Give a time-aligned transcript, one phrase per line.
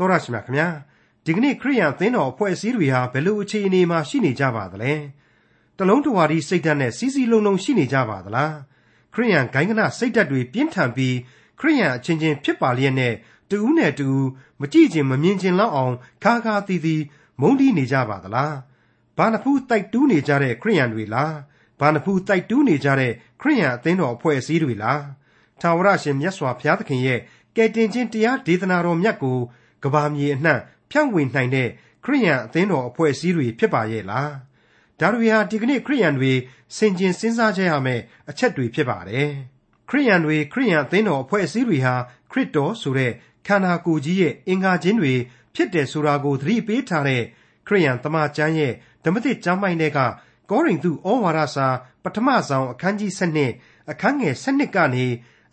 [0.00, 0.68] တော်ရရှိမြခင်ဗျာ
[1.24, 4.92] ဒီကနေ့ခရိယန်သင်းတော်အဖွဲ့အစည်းတွေဟာဘယ်လိုအခြေအနေမှာရှိနေကြပါသလဲ
[5.78, 8.54] တလုံးတဝါဒီစိတ်ဓာတ်နဲ့စီစီလုံးလုံးရှိနေကြပါသလား
[9.14, 11.16] ခရိယန်ဂိုင်းကနစိတ်ဓာတ်တွေပြင်းထန်ပြီး
[11.60, 13.14] ခရိယန်အချင်းချင်းဖြစ်ပါလျက်နဲ့
[13.50, 14.24] တူးနဲ့တူး
[14.60, 17.02] မကြည့်ခြင်းမမြင်ခြင်းလောက်အောင်ခါခါတီးတီး
[17.40, 18.54] မုန်းတီးနေကြပါသလား
[19.16, 21.34] ဘာနဖူးတိုက်တူးနေကြတဲ့ခရိယန်တွေလား
[21.80, 25.02] ဘာနဖူးတိုက်တူးနေကြတဲ့ခရိယန်အသင်းတော်အဖွဲ့အစည်းတွေလား
[25.60, 27.20] ထာဝရရှင်မြတ်စွာဘုရားသခင်ရဲ့
[27.56, 29.38] ကယ်တင်ခြင်းတရားဒေသနာတော်မြတ်ကို
[29.82, 30.60] ကဘာမြေအနှံ့
[30.90, 31.68] ဖြန့်ဝေနိုင်တဲ့
[32.04, 34.32] ခရိယန်အသင်းတော်အဖွဲ့အစည်းတွေဖြစ်ပါရဲ့လား
[35.00, 36.32] ဒါတွေဟာဒီကနေ့ခရိယန်တွေ
[36.76, 39.28] ဆင်ခြင်စဉ်းစားကြရမယ့်အချက်တွေဖြစ်ပါတယ်
[39.88, 41.94] ခရိယန်တွေခရိယန်အသင်းတော်အဖွဲ့အစည်းတွေဟာ
[42.30, 43.12] ခရစ်တော်ဆိုတဲ့
[43.46, 45.14] ခန္ဓာကိုယ်ကြီးရဲ့အင်္ဂါချင်းတွေ
[45.54, 47.22] ဖြစ်တယ်ဆိုတာကိုသတိပေးထားတဲ့
[47.66, 48.72] ခရိယန်တမန်ကျမ်းရဲ့
[49.04, 49.98] ဓမ္မသစ်ကျမ်းပိုင်းတွေက
[50.50, 51.68] ကောရိန္သုဩဝါဒစာ
[52.04, 53.12] ပထမဆောင်အခန်းကြီး
[53.50, 55.06] 7အခန်းငယ်7ကနေ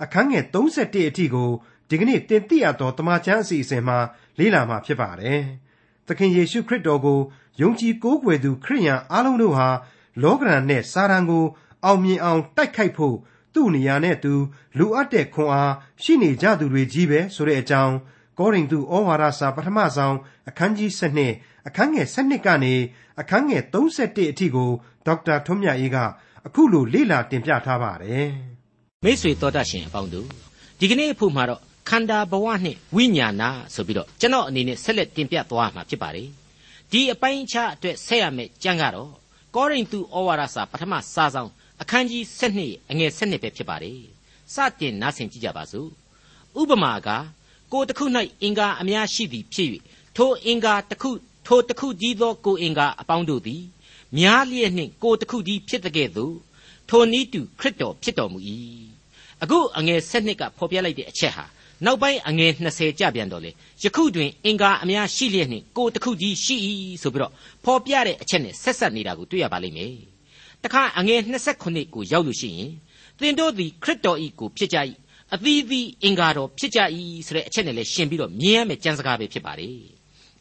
[0.04, 1.52] အခန်းငယ်31အထိကို
[1.90, 3.98] ဒီကနေ့တင်ပြရသောတမန်ကျမ်းအစီအစဉ်မှာ
[4.40, 5.40] လေ့လာမှာဖြစ်ပါတယ်။
[6.08, 7.20] သခင်ယေရှုခရစ်တော်ကို
[7.62, 9.70] ယုံကြည်ကိုးကွယ်သူခရိယန်အားလုံးတို့ဟာ
[10.23, 11.45] လောကရန်နဲ့စာရန်ကို
[11.86, 13.16] အောင်မြင်အောင်တိုက်ခိုက်ဖို့
[13.53, 14.34] သူ့နေရာနဲ့သူ
[14.78, 17.95] လူအပ်တဲ့ခွန်အားရှိနေကြသူတွေကြီးပဲဆိုတဲ့အကြောင်း
[18.39, 20.16] ကောရိန္သုဩဝါဒစာပထမဆုံး
[20.50, 20.92] အခန်းကြီး
[21.30, 22.73] 7အခန်းငယ်7ကနေ
[23.19, 24.69] အခန်းငယ်31အထိကို
[25.06, 25.97] ဒေါက်တာထွန်းမြတ်အေးက
[26.47, 28.28] အခုလိုလေ့လာတင်ပြထားပါတယ်။
[29.03, 30.28] မိတ်ဆွေတော်တတ်ရှင်အပေါင်းတို့
[30.80, 33.44] ဒီကနေ့အဖို့မှာတော့ ခန္ဓာဘဝနှင့်ဝိညာဏ
[33.74, 36.30] ဆိုပြီးတော့ကျွန်တော်အနေနဲ့ဆက်လက်တင်ပြသွားမှာဖြစ်ပါတယ်
[36.92, 39.12] ဒီအပိုင်းခြားအတွက်ဆက်ရမယ့်ကျမ်းကတော့
[39.56, 41.50] ကောရိန္သုဩဝါဒစာပထမစာဆောင်
[41.82, 42.24] အခန်းကြီး
[42.58, 44.00] 7အငယ်7ပဲဖြစ်ပါတယ်
[44.54, 45.90] စတင်နားဆင်ကြည့်ကြပါစို့
[46.62, 47.10] ဥပမာက
[47.74, 48.06] ကိုတစ်ခု၌
[48.42, 49.70] အင်္ဂါအများရှိသည်ဖြစ်၍
[50.18, 51.10] ထိုအင်္ဂါတစ်ခု
[51.48, 53.64] ထိုတစ်ခုကြီးသောကိုအင်္ဂါအပေါင်းတို့သည်
[54.18, 56.36] များလျက်နှင့်ကိုတစ်ခုကြီးဖြစ်တဲ့ကဲ့သို့
[56.90, 58.40] ထိုနည်းတူခရစ်တော်ဖြစ်တော်မူ၏
[59.44, 61.46] အခုအငယ်7ကဖော်ပြလိုက်တဲ့အချက်ဟာ
[61.86, 63.52] နောက်ပိုင်းအငယ်20ကြပြန်တော့လေ
[63.83, 66.56] ယခုတွင်အင်္ဂါအများရှိလျက်နှင့်ကိုတစ်ခုကြီးရှိ၏
[67.02, 67.31] ဆိုပြီးတော့
[67.64, 69.95] ဖော်ပြတဲ့အချက်နဲ့ဆက်ဆက်နေတာကိုတွေ့ရပါလိမ့်မယ်
[70.64, 71.19] တခါအငယ်
[71.58, 72.69] 29ကိုရောက်လို့ရှိရင်
[73.19, 74.78] သင်တို့သည်ခရစ်တော်၏ကိုဖြစ်ကြ၏
[75.34, 76.79] အသီးသီးအင်္ဂါတော်ဖြစ်ကြ၏
[77.28, 79.78] ဆိုတဲ့အချက်နဲ့လည်းရှင်းပြီးတော့မြင်ရမယ့်ကြံစကားပဲဖြစ်ပါတယ်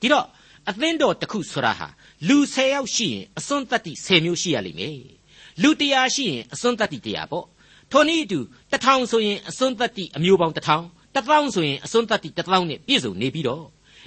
[0.00, 0.27] ဒီတော့
[0.69, 1.88] အသင်းတော်တစ်ခုဆိုတာဟာ
[2.28, 4.99] လူ10ယောက်ရှိရင်အစွန်းတတ္တိ10မျိုးရှိရလိမ့်မယ်
[5.62, 7.47] လူ100ရှိရင်အစွန်းတတ္တိ100ပေါ့
[7.93, 8.38] ထိုနည်းအတူ
[8.72, 13.65] တထောင်ဆိုရင်အစွန်းတတ္တိအမျိုးပေါင်းတထောင် တသောင်းဆိုရင်အစွန်းတတ္တိတသောင်းနဲ့ပြည့်စုံနေပြီးတော့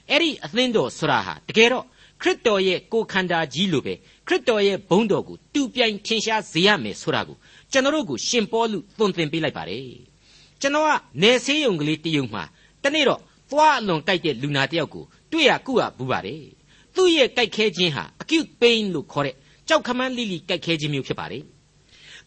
[0.10, 1.86] အဲ့ဒီအသင်းတော်ဆိုတာဟာတကယ်တော့
[2.22, 3.94] ခရစ်တော်ရဲ့ကိုယ်ခန္ဓာကြီးလိုပဲ
[4.28, 7.38] ခရစ်တော်ရဲ့ဘုန်းတော်ကိုတူပြိုင်ထင်ရှားစေရမယ်ဆိုတာကို
[7.72, 9.86] ကျွန်တော်တို့ကိုရှင်ပေါလုသွန်သင်ပေးလိုက်ပါတယ်
[10.62, 10.90] ကျွန်တော်က
[11.22, 12.44] နေဆေးရုံကလေးတရုံမှာ
[12.84, 13.20] တနေ့တော့
[13.52, 16.44] သွားအလွန်ကြိုက်တဲ့လူနာတယောက်ကိုတွေ့ရကုရဘူးပါတယ်
[16.96, 19.36] သူ့ရဲ့ကြိုက်ခဲခြင်းဟာ acute pain လို့ခေါ်တဲ့
[19.68, 21.44] ကြောက်ခမန်းလိလိကြိုက်ခဲခြင်းမျိုးဖြစ်ပါတယ်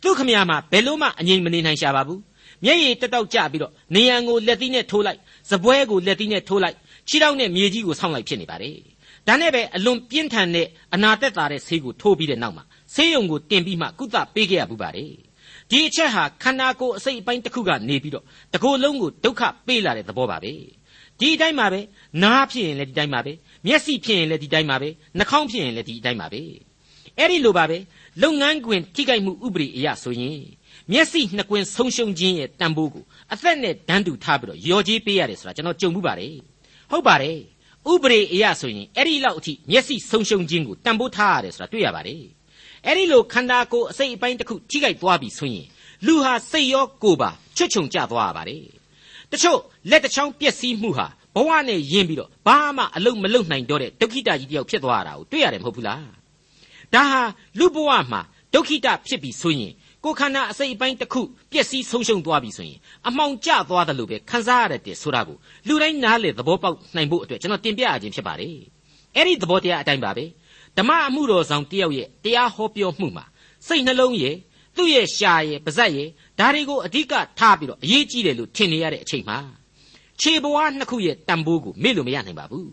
[0.02, 2.20] သူ့ခမရမှာဘယ်လို့မှအငြိမ်မနေနိုင်ရှာပါဘူး
[2.64, 5.18] မျက်ရည်တက်တောက်ကျပြီးတော့နေရန်ကိုလက်သီးနဲ့ထိုးလိုက်
[5.50, 6.76] စပွဲကိုလက်သီးနဲ့ထိုးလိုက်
[7.08, 8.76] ခြေထောက်နဲ့မြေကြီးကိုဆောင်းလိုက်ဖြစ်နေပါတယ်
[9.26, 12.64] ဒါနဲ့ပဲအလွန်ပြင်းထန်တဲ့အနာသက်သာတဲ့ဆေးကိုထိုးပြီးတဲ့နောက်မှာ
[12.94, 15.12] ဆေးရုံကိုတင်ပြီးမှကုသပေးခဲ့ရဘူးပါတယ်
[15.70, 18.24] ဒီအချက်ဟာခန္ဓာကိုယ်အစိတ်အပိုင်းတစ်ခုကနေပြီးတော့
[18.54, 20.52] တကိုယ်လုံးကိုဒုက္ခပေးလာတဲ့သဘောပါပဲ
[21.20, 21.80] ဒီအတိုင်းပါပဲ
[22.22, 23.32] နားဖြစ်ရင်လည်းဒီတိုင်းပါပဲ
[23.66, 26.40] မျက်စိဖြစ်ရင်လည်းဒီတိုင်းပါပဲနှာခေါင်းဖြစ်ရင်လည်းဒီအတိုင်းပါပဲ
[27.18, 27.78] အဲ့ဒီလိုပါပဲ
[28.22, 30.40] လုပ်ငန်းခွင်ထိခိုက်မှုဥပဒေအရဆိုရင်
[30.92, 36.34] မျက်စိနှစ်ကွင်းဆုံးရှုံးခြင်းရဲ့တန်ဖိုးကိုအသက်နဲ့ဒန်းတူထားပြီးတော့ရော်ကြီးပေးရတယ်ဆိုတာကျွန်တော်ကြုံမှုပါတယ်
[36.90, 37.38] ဟုတ်ပါတယ်
[37.92, 42.22] ဥပဒေအရဆိုရင်အဲ့ဒီလောက်အထိမျက်စိဆုံးရှုံးခြင်းကိုတန်ဖိုးထားရတယ်ဆိုတာတွေ့ရပါတယ်
[42.86, 45.66] အဲ့ဒီလိုခန္ဓာကိုယ်အစိတ်အပိုင်းတစ်ခုထိခိုက်သွားပြီဆိုရင်
[46.06, 48.64] လူဟာစိတ်ရောကိုယ်ပါချွတ်ချုံကျသွားရပါတယ်
[49.32, 49.58] တချို့
[49.90, 56.04] လက်တစ်ချောင်းပျက်စီးမှုဟာဘဝနဲ့ယဉ်ပြီးတော့ဘာမှအလုံးမလုံးနိုင်တော့တဲ့ဒုက္ခိတကြီးတယောက်ဖြစ်သွားတာကိုတွေ့ရတယ်မဟုတ်ဘူးလား
[56.94, 57.22] ဒါဟာ
[57.58, 58.20] လူဘဝမှာ
[58.54, 59.72] ဒုက္ခိတဖြစ်ပြီဆိုရင်
[60.04, 65.36] ကိုခန္ဓာအစိတ်အပိုင်းတစ်ခုပျက်စီးဆုံးရှုံးသွားပြီဆိုရင်အမှောင်ကျသွားတယ်လို့ပဲခံစားရတဲ့ဆိုတာကို
[65.68, 68.56] လူတိုင်းနားလေသဘောပေါက်နိုင်ဖို့အတွက်ကျွန်တော်တင်ပြရခြင်းဖြစ်ပါတယ်
[69.16, 70.24] အဲ့ဒီသဘောတရားအတိုင်းပါပဲ
[70.76, 73.24] ဓမ္မအမှုတော်ဆောင်တယောက်ရဲ့တရားဟောပြောမှုမှာ
[73.66, 74.36] စိတ်နှလုံးရဲ့
[74.76, 76.08] သူ့ရဲ့ရှာရဲ့ပါဇက်ရဲ့
[76.38, 79.38] ဒါတွေကိုအဓိကထားပြီးတော့အရေးကြီးတယ်လို့ထင်နေရတဲ့အချိန်မှာ
[80.20, 82.70] ခြေဘဝနှစ်ခုရဲ့တန်ဖိုးကိုမေ့လို့မရနိုင်ပါဘူး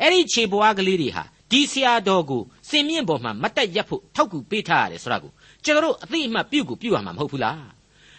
[0.00, 5.32] အဲ့ဒီခြေဘဝကလေးတွေဟာဒီဆရာတော်ကိုစင်မြင့်ပေါ်မှာမတ်တက်ရက်ဖို့ထောက်ကူပေးထားရတယ်ဆိုတာကို
[5.64, 7.56] ကျွန်တော်တို့အသိအမှတ်ပြုကိုပြုရမှာမဟုတ်ဘူးလား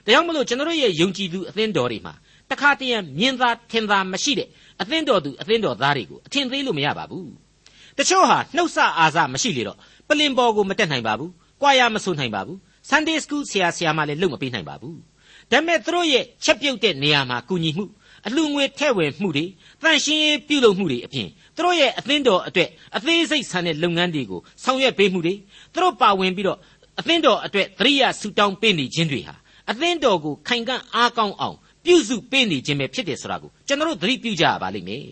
[0.05, 2.13] ဒါကြောင့်မလို့ကျွန်တော်တို့ရဲ့ယုံကြည်သူအသင်းတော်တွေမှာ
[2.51, 4.47] တခါတည်းမြင်သာထင်သာမရှိတဲ့
[4.81, 7.29] အသင်းတော်သူအသင်းတော်သားတွေကိုအထင်သေးလို့မရပါဘူး
[7.97, 9.77] တချို့ဟာနှုတ်ဆအာဇမရှိလေတော့
[10.07, 12.57] ပလင်ပေါ်ကိုမတက်နိုင်ပါဘူးကြွာရမဆိုနိုင်ပါဘူး
[12.89, 14.97] Sunday School ဆရာဆရာမလည်းလုပ်မပေးနိုင်ပါဘူး
[15.51, 17.85] ဒါပေမဲ့သူတို့ရဲ့ချက်ပြုတ်တဲ့နေရာမှာကူညီမှု
[18.27, 19.45] အလှငွေထဲ့ဝင်မှုတွေ
[19.81, 25.33] တန်ရှင်းရေးပြုလုပ်မှုတွေအပြင်သူတို့ရဲ့အသင်းတော်အတွက်အသေးစိတ်ဆန်တဲ့လုပ်ငန်းတွေကိုဆောင်ရွက်ပေးမှုတွေ
[25.73, 26.57] သူတို့ပါဝင်ပြီးတော့
[27.01, 29.36] အသင်းတော်အတွက်သတိရဆူတောင်းပေးနေခြင်းတွေဟာ
[29.71, 35.06] အသင်းတော်ကိုခိုင်ခံ့အားကောင်းအောင်ပြုစုပေးနေခြင်းပဲဖြစ်တယ်ဆိုတာကိုကျွန်တော်တို့သတိပြုကြရပါလိမ့်မယ်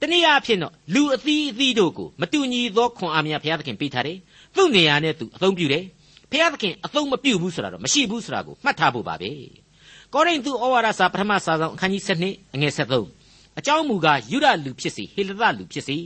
[0.00, 4.18] တနည်းအားဖြင့်တော့လူအသီးအသီးတို့ကိုမတူညီသောခွန်အားများဘုရားသခင်ပေးထားတယ်
[4.56, 5.84] သူ့နေရာနဲ့သူအသုံးပြုတယ်
[6.30, 9.30] ဘုရားသခင်အသုံးမပြုဘူးဆိုတာတော့မရှိဘူးဆိုတာကိုမှတ်ထားဖို့ပါပဲ
[10.14, 13.19] ကောရိန္သုဩဝါဒစာပထမစာဆောင်အခန်းကြီး7အငယ်73
[13.58, 15.96] အကြောင်းမူကားယုဒလူဖြစ်စေဟေလသလူဖြစ်စေ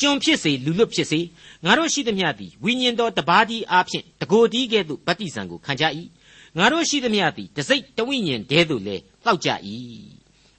[0.00, 1.20] ကျွန်ဖြစ်စေလူလွတ်ဖြစ်စေ
[1.64, 5.84] ငါတို့ရှိသမျှသည်ဝိညာဉ်တော်တပါးဒီအားဖြင့်တကိုယ်ဒီကဲ့သို့ဗတ္တိဇံကိုခံကြ၏
[6.58, 9.50] ငါတို့ရှိသမျှသည်တစိတ်တဝိညာဉ်တည်းသို့လည်းတောက်ကြ၏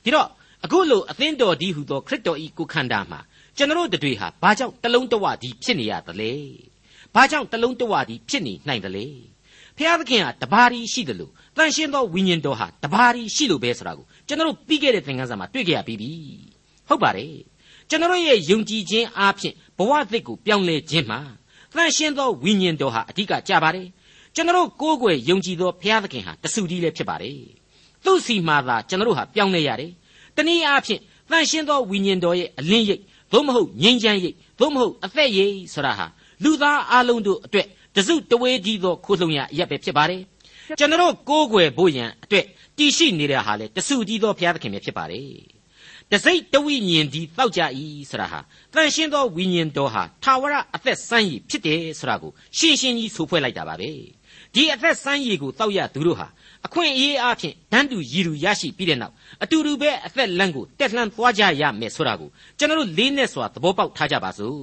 [0.03, 0.29] ဒီတော့
[0.65, 3.19] အခုလိုအသင်းတော်ဒီဟုသောခရစ်တော်ဤကိုခန္ဓာမှာ
[3.57, 6.31] ကျွန်တော်တို့တွေဟာဘာကြောင့်တလုံးတဝဒီဖြစ်နေရသလဲ
[7.15, 9.07] ဘာကြောင့်တလုံးတဝဒီဖြစ်နေနိုင်သလဲ
[9.77, 16.12] ဖျားသခင်ဟာတပါးဒီရှိတယ်လို့တန်ရှင်းသောဝိညာဉ်တော်ဟာတပါးဒီရှိလို့ပဲဆိုတာကို ကျွန်တော်တို့ပြီးခဲ့တဲ့သင်ခန်းစာမှာတွေ့ကြရပြီးပြီ
[16.88, 17.35] ဟုတ်ပါတယ်
[17.89, 21.19] ကျွန်တော်ရဲ့ယုံကြည်ခြင်းအားဖြင့်ဘဝသစ်ကိုပြောင်းလဲခြင်းမှာ
[21.75, 23.88] တန်ရှင်းသောဝိညာဉ်တော်ဟာအဓိကကြပါတယ်
[24.35, 27.38] ကျွန်တော်ကိုးကွယ်ယုံကြည်သောဘုရားသခင်ဟာတဆူတည်းလည်းဖြစ်ပါတယ်
[28.03, 29.91] သူ့စီမှာသာကျွန်တော်ဟာပြောင်းလဲရတယ်
[30.35, 31.01] တနည်းအားဖြင့်
[31.31, 33.01] တန်ရှင်းသောဝိညာဉ်တော်ရဲ့အလင်းရိပ်
[33.31, 36.06] သို့မဟုတ်ငြိမ်းချမ်းရိပ်သို့မဟုတ်အသက်ရိပ်ဆိုတာဟာ
[36.44, 40.21] လူသားအလုံးတို့အတွက်တစုတဝေးကြီးသောခိုးလှုံရအရက်ပဲဖြစ်ပါတယ်
[40.79, 42.45] ကျွန်တော်ကိုးကွယ်ဖို့ရန်အတွက်
[42.77, 45.27] တည်ရှိနေတဲ့ဟာလေတဆူကြီးသောဘုရားသခင်ပဲဖြစ်ပါတယ်
[46.11, 47.61] တစိတ်တဝိညာဉ်ဒီတောက်ကြ၏
[48.09, 48.39] ဆိုတာဟာ
[48.73, 53.89] တန်ရှင်းသောဝိညာဉ်တော်ဟာထာဝရအသက်ဆန်းရည်ဖြစ်တယ်ဆိုတာကိုရှင်းရှင်းကြီးဆိုဖွဲ့လိုက်တာပါပဲ
[54.53, 56.27] ဒီအသက်ဆန်းရည်ကိုတောက်ရသူတို့ဟာ
[56.65, 64.61] အခွင့်အရေးအဖြစ်တန်းတူရည်တူရရှိပြီးတဲ့နောက်အတူတူပဲအသက်လန့်ကိုတက်လှမ်းသွားကြရမယ်ဆိုတာကိုကျွန်တော်တို့လေးနဲ့စွာသဘောပေါက်ထားကြပါစို့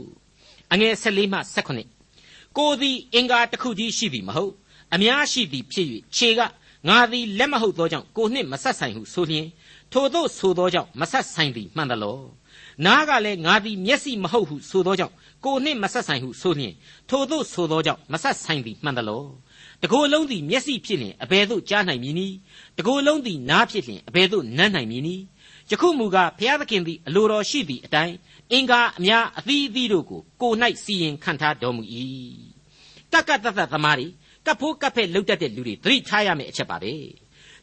[0.73, 1.39] အငယ်14မှ
[1.95, 4.53] 18ကိုသည်အင်္ဂါတစ်ခုတည်းရှိသည်မဟုတ်
[4.95, 5.87] အများရှိသည်ဖြစ်၍
[6.17, 6.41] ခြေက
[6.89, 9.47] ငါသည်လက်မဟုတ်သောကြောင့်ကိုနှင့်မဆက်ဆိုင်ဟုဆိုလျင်
[9.93, 12.19] ထို့သောဆိုသောကြောင့်မဆက်ဆိုင်သည်မှန်သလော
[12.85, 15.15] နားကလည်းငါသည်မျက်စိမဟုတ်ဟုဆိုသောကြောင့်
[15.45, 16.75] ကိုနှင့်မဆက်ဆိုင်ဟုဆိုလျင်
[17.11, 19.25] ထို့သောဆိုသောကြောင့်မဆက်ဆိုင်သည်မှန်သလော
[19.83, 22.37] တကိုယ်လုံးသည်မျက်စိဖြစ်လျင်အဘယ်သို့ကြားနိုင်မည်နည်း
[22.79, 25.25] တကိုယ်လုံးသည်နားဖြစ်လျင်အဘယ်သို့နမ်းနိုင်မည်နည်း
[25.71, 28.15] ယခုမူကားဘုရားသခင်သည်အလိုတော်ရှိသည့်အတိုင်း
[28.53, 30.53] အင်္ဂါအများအသီးအသီးတို့ကိုကို၌
[30.85, 31.83] စီရင်ခံထားတော်မူ၏
[33.13, 34.07] တက္ကတသသမားတွေ
[34.47, 36.93] ကပ်ဖို့ကပ်ဖက်လှုပ်တတ်တဲ့လူတွေသတိထားရမယ့်အချက်ပါပဲ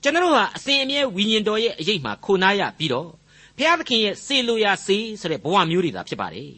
[0.01, 3.09] ကျွန်တော်တို့ဟာအစဉ်အမြဲဝိညာဉ်တော်ရဲ့အရေးမှခိုနားရပြီးတော့
[3.57, 6.51] ဘုရားသခင်ရဲ့စေလိုရာစေဆိုတဲ့ဘဝမျိုးတွေသာဖြစ်ပါတယ်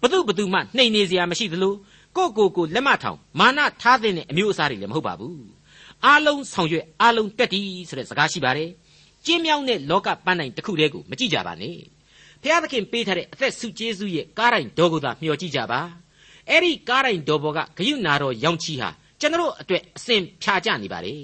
[0.00, 1.74] ဘသူဘသူမှနှိမ်နေစရာမရှိသလို
[2.16, 5.40] ကိုကိုကိုလက်မထောင်မာနထားတဲ့အမျိုးအစားတွေလည်းမဟုတ်ပါဘူး
[6.04, 8.70] အားလုံးဆောင်ရွက်အားလုံးတက်တီးဆိုတဲ့စကားရှိပါတယ်
[9.24, 11.76] ကျင်းမြောင်းတဲ့လောကပန်းတိုင်တစ်ခုတည်းကိုမကြည့်ကြပါနဲ့
[12.42, 15.80] ဖျားသခင်ပေးထားတဲ့အသက်ဆုကျေးဇူးရဲ့ကားတိုင်တော်ကိုသာမျှော်ကြည့်ကြပါ
[16.50, 18.90] အဲ့ဒီကားတိုင်တော်ဘော်ကဂယုနာတော်ရောင်ချီဟာ
[19.20, 21.14] ကျွန်တော်အတွက်အစဉ်ဖြာကြနေပါလေ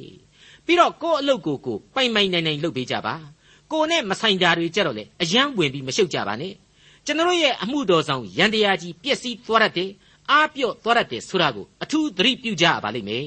[0.67, 3.15] ပြီးတော့ကိုယ့်အလုပ်ကိုကိုပိုင်ပိုင်နိုင်နိုင်လုပ်ပေးကြပါ
[3.73, 6.55] ကိုနဲ့မဆိုင်တာတွေကြတော့လေအယံဝင်ပြီးမရှုပ်ကြပါနဲ့
[7.06, 9.91] ကျွန်တော်ရဲ့အမှုတော်ဆောင်ရန်တရားကြီးပျက်စီးသွားတတ်တယ်
[10.31, 13.27] အားပြော့သွားတတ်တယ်ဆိုတာကိုအထူးသတိပြုကြပါလိမ့်မယ်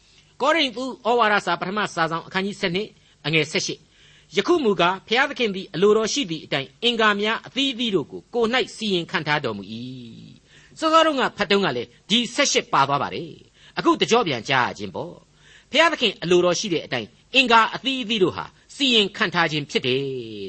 [0.40, 8.44] ။ကောရိန္သုဩဝါဒစာပထမစာဆောင်အခန်းကြီး7အငယ်7ယခုမူကားဖျားသခင်သည်အလိုတော်ရှိသည့်အတိုင်းအင်္ဂါများအသီးသီးတို့ကိုကို၌
[8.76, 9.62] စီရင်ခံထားတော်မူ၏။
[10.78, 13.30] စောစောတုန်းကဖတ်တုန်းကလည်းဒီ78ပါသွားပါတယ်။
[13.78, 15.14] အခုတကြောပြန်ကြားရခြင်းပေါ့။
[15.70, 18.44] ဖျားသခင်အလိုတော်ရှိတဲ့အတိုင်းအင်္ဂါအသီးသီးတို့ဟာ
[18.74, 20.00] စီရင်ခံထားခြင်းဖြစ်တယ်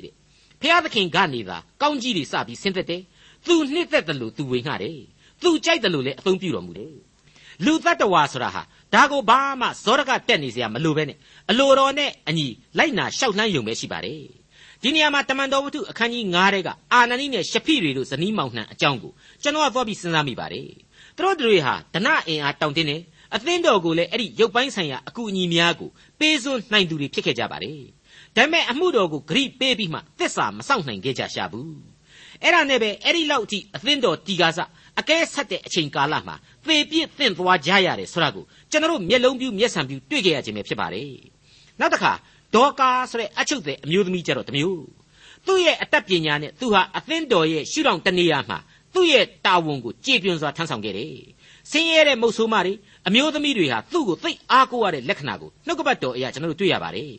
[0.03, 0.13] တဲ့။
[0.61, 3.01] ဖျားသခင်ကနေသာကောင်းကြီးတွေစပြီးဆင်းသက်တယ်။
[3.45, 4.99] သူနှစ်သက်တယ်လို့သူဝေငှတယ်။
[5.43, 6.93] သူကြိုက်တယ်လို့လည်းအသုံးပြုတော်မူတယ်
[7.65, 8.61] လူတ attva ဆိုတာဟာ
[8.93, 11.17] ဒါကိုဘာမှဇောရကတက်နေစရာမလိုပဲနဲ့
[11.49, 12.47] အလိုတော်နဲ့အညီ
[12.77, 14.21] လိုက်နာရှောက်လှမ်းယုံပဲရှိပါတယ်
[14.81, 19.11] ဒီနေရာမှာတမန်တော်ဝတ္ထုအခန်းကြီး9ထဲကအာနနိနဲ့ရှဖိတွေတို့ဇနီးမောင်နှံအကြောင်းကို
[19.43, 20.69] ကျွန်တော်ကသွားပြီးစဉ်းစားမိပါတယ်
[21.17, 22.97] သူတို့တွေဟာဒနအင်အားတောင်းတင်းနေ
[23.35, 25.89] အသင်းတော်ကိုလည်းအဲ့ဒီရုပ်ပိုင်းဆိုင်ရာအကူအညီများကို
[26.19, 27.81] ပေးစွန်းနိုင်သူတွေဖြစ်ခဲ့ကြပါတယ်
[28.35, 31.75] ဒါပေမဲ့အမှုတော်ကိုဂရိပေးပြီးမှသစ္စာမစောင့်နိုင်ခဲ့ကြရှာဘူး
[32.41, 34.59] အဲ့ဒါနဲ့ပဲအဲ့ဒီလောက်အထိအသင်းတော်တီကားစ
[34.99, 41.11] အကဲဆက်တဲ့အချိန်ကာလမှာသေပြစ်သင့်သွားကြရတယ်ဆိုတာကိုကျွန်တော်တို့မျက်လုံးပြူးမျက်စံပြူးတွေ့ကြရခြင်းပဲဖြစ်ပါတယ်
[41.79, 42.11] နောက်တစ်ခါ
[42.55, 44.83] ဒေါကာဆိုတဲ့အချုပ်တဲ့အမျိုးသမီးကြတော့တမျိုး
[45.47, 48.57] သူ့ရဲ့အတတ်ပညာနဲ့သူဟာအသင်းတော်ရဲ့ရှုထောင့်တနေရာမှာ
[48.93, 51.15] သူ့ရဲ့တာဝန်ကိုကြည်ပြွန်စွာထမ်းဆောင်ခဲ့တယ်
[51.71, 52.73] ဆင်းရဲတဲ့မုတ်ဆိုးမတွေ
[53.07, 57.11] အမျိုးသမီးတွေဟာသူ့ကိုသိအားကိုးရတဲ့လက္ခဏာကိုနှုတ်ကပတ်တော်အရာကျွန်တော်တို့တွေ့ရပါတယ်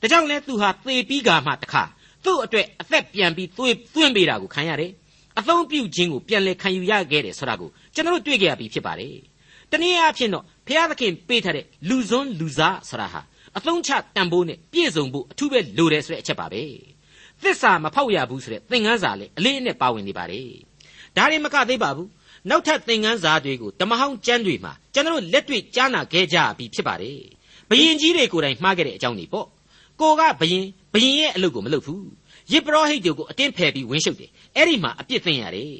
[0.00, 1.82] ဒါကြောင့်လဲသူဟာသေပြီးကာမှတခါ
[2.24, 4.90] သူ့အတွက်အသက်ပြန်ပြီးသွေးသွင်းပေးတာကိုခံရတယ်
[5.38, 9.14] အသုံးပြုခြင်းကိုပြန်လည်ခံယူရခဲ့တယ်ဆိုတာကိုကျွန်တော်တို့တွေ့ကြရပြီဖြစ်ပါတယ်။
[9.70, 13.20] တနည်းအားဖြင့်တော့ဘုရားသခင်ပေးထားတဲ့လူစွန်းလူစားဆိုတာဟာ
[13.58, 16.62] အသုံးချတန်ဖိုးနဲ့ပြည့်စုံဖို့အထူးပဲလိုတယ်ဆိုတဲ့အချက်ပါပဲ။
[17.42, 20.48] သစ္စာမဖောက်ရဘူးဆိုတဲ့သင်ခန်းစာလည်းအလေးအနက်ပါဝင်နေပါတယ်။
[21.16, 22.08] ဒါရင်မကသေးပါဘူး။
[22.48, 27.18] နောက်ထပ်သင်ခန်းစာတွေကိုတမဟောင်းကျမ်းတွေမှာကျွန်တော်တို့လက်တွေ့ကြားနာခဲ့ကြပြီဖြစ်ပါတယ်။
[27.70, 29.46] ဘယင်ကြီးတွေကိုယ်တိုင်မှားခဲ့တဲ့အကြောင်းတွေပေါ့။
[30.00, 32.04] ကိုကဘယင်ဘယင်ရဲ့အလုပ်ကိုမလုပ်ဘူး။
[32.52, 35.70] ယစ်ပရောဟိတ်တွေကိုအတင်းဖယ်ပြီးဝင်းရှုပ်တယ်အဲ့ဒီမှာအပြစ်သိမ်းရတယ်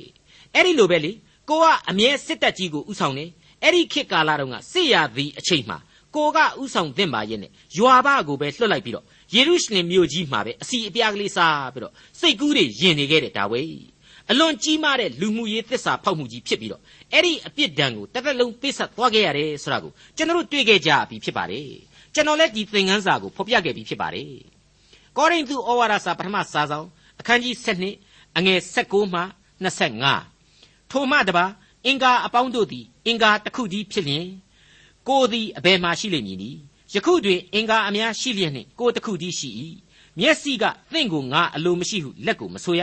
[0.55, 1.13] အဲ့ဒီလိုပဲလေ
[1.49, 3.25] ကိုကအမြဲစစ်တပ်ကြီးကိုဥဆောင်နေ
[3.63, 5.79] အဲ့ဒီခေတ်ကာလတုန်းကစစ်ရသည်အချိန်မှာ
[6.15, 13.63] ကိုကဥဆောင်သင့်ပါရဲ့နဲ့ယွာဘကိုပဲလွှတ်လိုက်ပြီးတော့ယေရုရှလင်မြို့ကြီးမှာပဲအစီအပြားကလေးစားပြီးတော့စိတ်ကူးတွေယင်နေခဲ့တဲ့ဒါဝိ
[14.31, 21.69] အလွန်ကြီးမားတဲ့လူမှုရေးသစ္စာဖောက်မှုကြီးဖြစ်ပြီးတော့အဲ့ဒီအပြစ်ဒဏ်ကိုတစ်သက်လုံးပေးဆက်သွားခဲ့ရတယ်ဆိုတာကိုကျွန်တော်တို့တွေ့ခဲ့ကြပြီဖြစ်ပါတယ်
[22.15, 24.33] ကျွန်တော်လည်းဒီသင်ခန်းစာကိုဖော်ပြခဲ့ပြီးဖြစ်ပါတယ်
[25.17, 26.87] ကောရိန္သုဩဝါဒစာပထမစာဆောင်
[27.21, 27.55] အခန်းကြီး
[27.97, 29.23] 7အငယ်16မှ
[30.03, 31.47] 25ထိုမှတပါ
[31.87, 34.27] အင်္ဂါအပေါင်းတို့သည်အင်္ဂါတစ်ခုတည်းဖြစ်လျင်
[35.09, 36.59] ကိုယ်သည်အဘယ်မှရှိလိမ့်မည်နည်း
[36.95, 39.51] ယခုတွင်အင်္ဂါအများရှိလျက်နှင့်ကိုယ်တစ်ခုတည်းရှိ၏
[40.19, 42.83] မျက်စိကသင့်ကိုငါအလိုမရှိဟုလက်ကိုမဆိုရ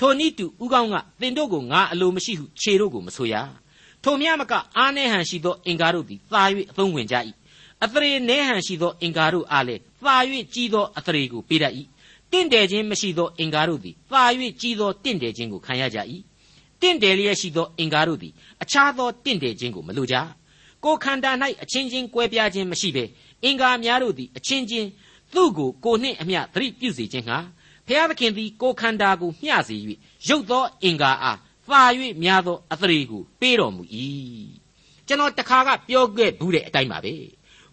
[0.00, 3.34] ထိုနည်းတူဥကောင်းကသင်တို့ကိုငါအလိုမရှိဟုခြေတို့ကိုမဆိုရ
[4.02, 7.16] ထိုမြမကအားနှဲဟန်ရှိသောအင်္ဂါတို့သည်သာ၍အသုံးဝင်ကြ၏
[7.84, 10.16] အသရေနှဲဟန်ရှိသောအင်္ဂါတို့အားလည်းသာ၍
[10.54, 11.72] ကြီးသောအသရေကိုပေးတတ်၏
[12.32, 14.22] တင့်တယ်ခြင်းမရှိသောအင်္ဂါတို့သည်သာ၍
[14.60, 15.98] ကြီးသောတင့်တယ်ခြင်းကိုခံရကြ၏
[16.80, 20.16] တင့်တယ်လျက်ရှိသောအင်္ဂါတို့သည်အခြားသောတင့်တယ်ခြင်းကိုမလိုကြ
[20.84, 21.30] ကိုယ်ခန္ဓာ၌
[21.62, 23.04] အချင်းချင်းကွဲပြားခြင်းမရှိဘဲ
[23.44, 24.88] အင်္ဂါများတို့သည်အချင်းချင်း
[25.34, 27.38] သူ့ကိုကိုနှင့်အမျှသတိပြုစေခြင်းဟာ
[27.87, 29.75] ဖျားသခင်သည်ကိုယ်ခန္ဓာကိုမျှစေ၍
[30.27, 31.37] ရုပ်သောအင်္ဂါအား
[31.69, 31.81] သာ၍
[32.23, 33.83] များသောအသရေကိုပေးတော်မူ၏
[35.07, 37.15] ကျွန်တော်တခါကပြောခဲ့ဘူးတဲ့အတိုင်းပါပဲ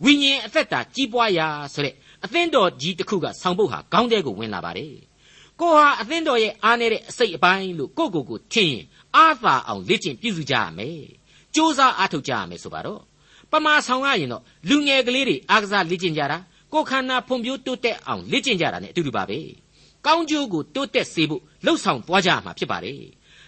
[0.04, 1.94] ဝိညာဉ်အသက်တာကြီးပွားရာဆိုတဲ့
[2.24, 4.94] အသင်းတော်ကြီးတစ်ခုကဆောင်ပုတ်ဟာခေါင်းထဲကိုဝင်လာပါတယ်
[5.60, 8.84] ကိုဟာအသင်းတော်ရဲ့အားနေတဲ့အစိတ်အပိုင်းလို့ကိုကိုကိုထင်ရင်
[9.16, 11.00] အားသာအောင်လေ့ကျင့်ပြုစုကြရမယ်
[11.54, 13.00] စ조사အားထုတ်ကြရမယ်ဆိုပါတော့
[13.52, 16.38] ပမာဆောင်ရရင်တော့လူငယ်ကလေးတွေအားကစားလေ့ကျင့်ကြတာ
[16.72, 19.38] ကိုခန္ဓာဖွံ့ဖြိုးတိုးတက်အောင်လေ့ကျင့်ကြတာ ਨੇ အတူတူပါပဲ
[20.05, 22.97] ကောင်းကျိုးကိုတိုးတက်စေဖို့လှုပ်ဆောင်သွားကြရမှာဖြစ်ပါတယ်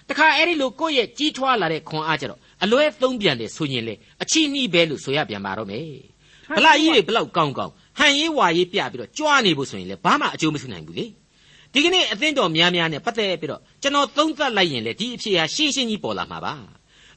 [0.10, 5.88] တခါအဲ့ဒီလိုကိုယ့်ရဲ့ကြီးထွားလာတဲ့ခွန်အားကြတော့အလွဲသုံးပြန်တယ်ဆိုရင်လေအချီနှီးပဲလို့ဆိုရပြန်ပါတော့မယ်
[6.58, 11.06] ဗလာကြီးတွေဘလောက်ကောင်းကောင်းဟန်ရေးဝါရေးပြပြီးတော့ကြွားနေဖို့ဆိုရင်လေဘာမှအကျိုးမရှိနိုင်ဘူးလေ
[11.74, 16.54] ဒီကနေ့အသင်းတော်များများနဲ့ပတ်သက်ပြီးတော့ကျွန်တော်သုံးသပ်လိုက်ရင်လေဒီအဖြစ်ဟာရှင်းရှင်းကြီးပေါ်လာမှာပါ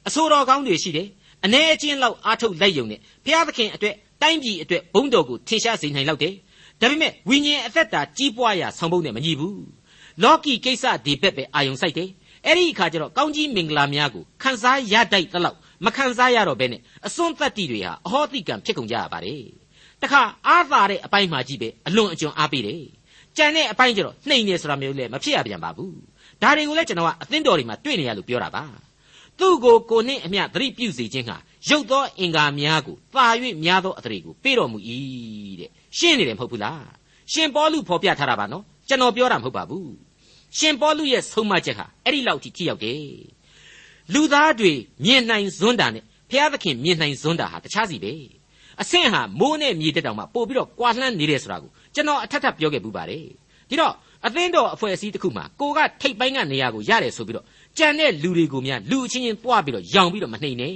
[0.07, 1.07] အဆိုတော်ကောင်းတွေရှိတယ်
[1.45, 6.33] အ ਨੇ အချင်းလောက်အားထုတ်လိုက်ယုံနဲ့ဘုရားသခင်အတွက်တိုင်းပြည်အတွက်ဘုန်းတော်ကိုထင်ရှားစေနိုင်လောက်တယ်
[6.81, 9.63] ဒါပေမဲ့ဝိညာဉ်အသက်တာကြီးပွားရာဆောင်ဖို့နဲ့မညီဘူး
[10.23, 12.09] လောကီကိစ္စဒီဘက်ပဲအာယုံစိုက်တယ်
[12.45, 19.43] အဲ့ဒီအခါကျတော့ကောင်းကြီးမင်္ဂလာများကိုခန်းစားရတတ်သလောက်မခန်းစားရတော့ဘဲနဲ့အစွန်းသက်တိတွေဟာအဟောတိကံဖြစ်ကုန်ကြရပါတယ်
[20.01, 22.83] တခါအားသာတဲ့အပိုင်းမှာကြီးပဲအလွန်အကျွံအားပေးတယ်
[23.37, 25.95] ကြံတဲ့အပိုင်းကျတော့နှိမ်နေဆိုတာမျိုးလည်းမဖြစ်ရပြန်ပါဘူး
[26.41, 28.63] ဒါတွေကိုလည်းကျွန်တော်ကအသင်းတော်တွေမှာတွေ့နေရလို့ပြောတာပါ
[29.39, 33.27] သူ့ကိုကိုနှင့်အမျှသတိပြုစေခြင်းဟာရုပ်သောအင်္ဂါများကိုပါ၍
[33.63, 34.77] များသောအသရေကိုပေးတော်မူ၏
[35.59, 36.85] တဲ့ရှင်းနေတယ်မဟုတ်ဘူးလား
[37.31, 39.91] ရှင်ပေါလုဖော်ပြထားတာပါနော်ကျွန်တော်ပြောတာမဟုတ်ပါဘူး
[40.57, 43.03] ရှင်ပေါလုရဲ့ဆုံးမချက်ဟာအဲ့ဒီလောက်ထိထိရောက်တယ်
[44.13, 44.71] လူသားတွေ
[45.05, 48.13] မြင်နိုင်ဇွန်းတာနဲ့ဘုရားသခင်မြင်နိုင်ဇွန်းတာဟာတခြားစီပဲ
[48.81, 53.25] အဆင့်ဟာမိုးနဲ့မြေတက်တောင်မှပို့ပြီးတော့ကွာလှမ်းနေတယ်ဆိုတာကိုကျွန်တော်အထက်ထပ်ပြောခဲ့ပူပါတယ်
[53.69, 53.93] ဒီတော့
[54.25, 57.45] အသင်းတော်အဖွဲ့အစည်းတစ်ခုမှာကိုကထိတ်ပိုင်းကနေရာကိုရတယ်ဆိုပြီးတော့
[57.79, 60.75] ကြံတဲ့လူတွေကိုများလူအချင်းချင်းတွားပြီးတော့ရောင်ပြီးတော့မနှိမ်နဲ့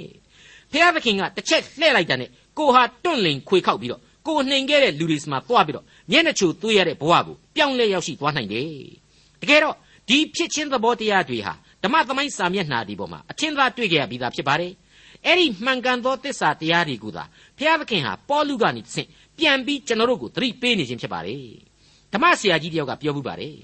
[0.72, 8.68] ဖျားသခင်ကတစ်ချက်လှည့်လိုက်တာနဲ့ကိုဟာတွန့်လင်ခွေခောက်ပြီးတော့ကိုနှိမ်ခဲ့တဲ့လူတွေစမှာတွားပြီးတော့မျက်နှာချိုသွေးရတဲ့ဘဝကိုပြောင်းလဲရောက်ရှိသွားနိုင်တယ်
[9.40, 9.76] တကယ်တော့
[10.08, 14.72] ဒီဖြစ်ချင်းသဘောတရားတွေဟာဓမ္မသမိုင်းစာမျက်နှာဒီပေါ်မှာအထင်သာတွေ့ကြရပြီးသားဖြစ်ပါတယ်
[15.26, 17.24] အဲ့ဒီမှန်ကန်သောသစ္စာတရားတွေကိုသာ
[17.58, 19.06] ဖျားသခင်ဟာပေါလုကနေသင်
[19.38, 21.42] ပြန်ပြီးကျွန်တော်တို့ကိုသတိပေးနေခြင်းဖြစ်ပါတယ်
[22.12, 23.56] ဓမ္မဆရာကြီးတယောက်ကပြောမှုပါတယ်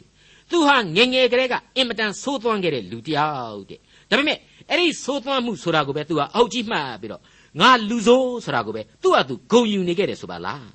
[0.50, 3.78] သူဟာငငယ်ကလေးကအင်မတန်ဆိုးသွမ်းခဲ့တဲ့လူတယောက်တဲ့
[4.10, 4.38] ဒါပေမဲ့
[4.70, 7.22] အဲ့ဒီဆိုးသွမ်းမှုဆိုတာကိုပဲသူကအုပ်ကြီးမှတ်ပြီးတော့
[7.60, 10.68] ငါလူဆိုးဆိုတာကိုပဲသူ့ဟာသူဂုံယူနေခဲ့တယ်ဆိုပါလား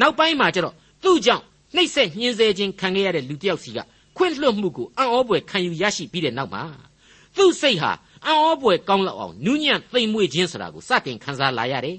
[0.00, 1.44] နောက်ပိုင်းမှာကျတော့သူ့ကြောင့်
[1.76, 3.78] နှိပ်စက်ညှင်းဆဲခြင်းခံခဲ့ရတဲ့လူတယောက်စီက
[4.16, 6.62] ခွင့်လွှတ်မှုကိုအံ့ဩဖွယ်ခံယူရရှိပြီးတဲ့နောက်မှာ
[7.36, 7.92] သူ့စိတ်ဟာ
[8.26, 11.96] အံ့ဩဖွယ်ကောင်းလောက်အောင်နူးညံ့သိမ်မွေ့ခြင်းဆိုတာကိုစတင်ခံစားလာရတယ်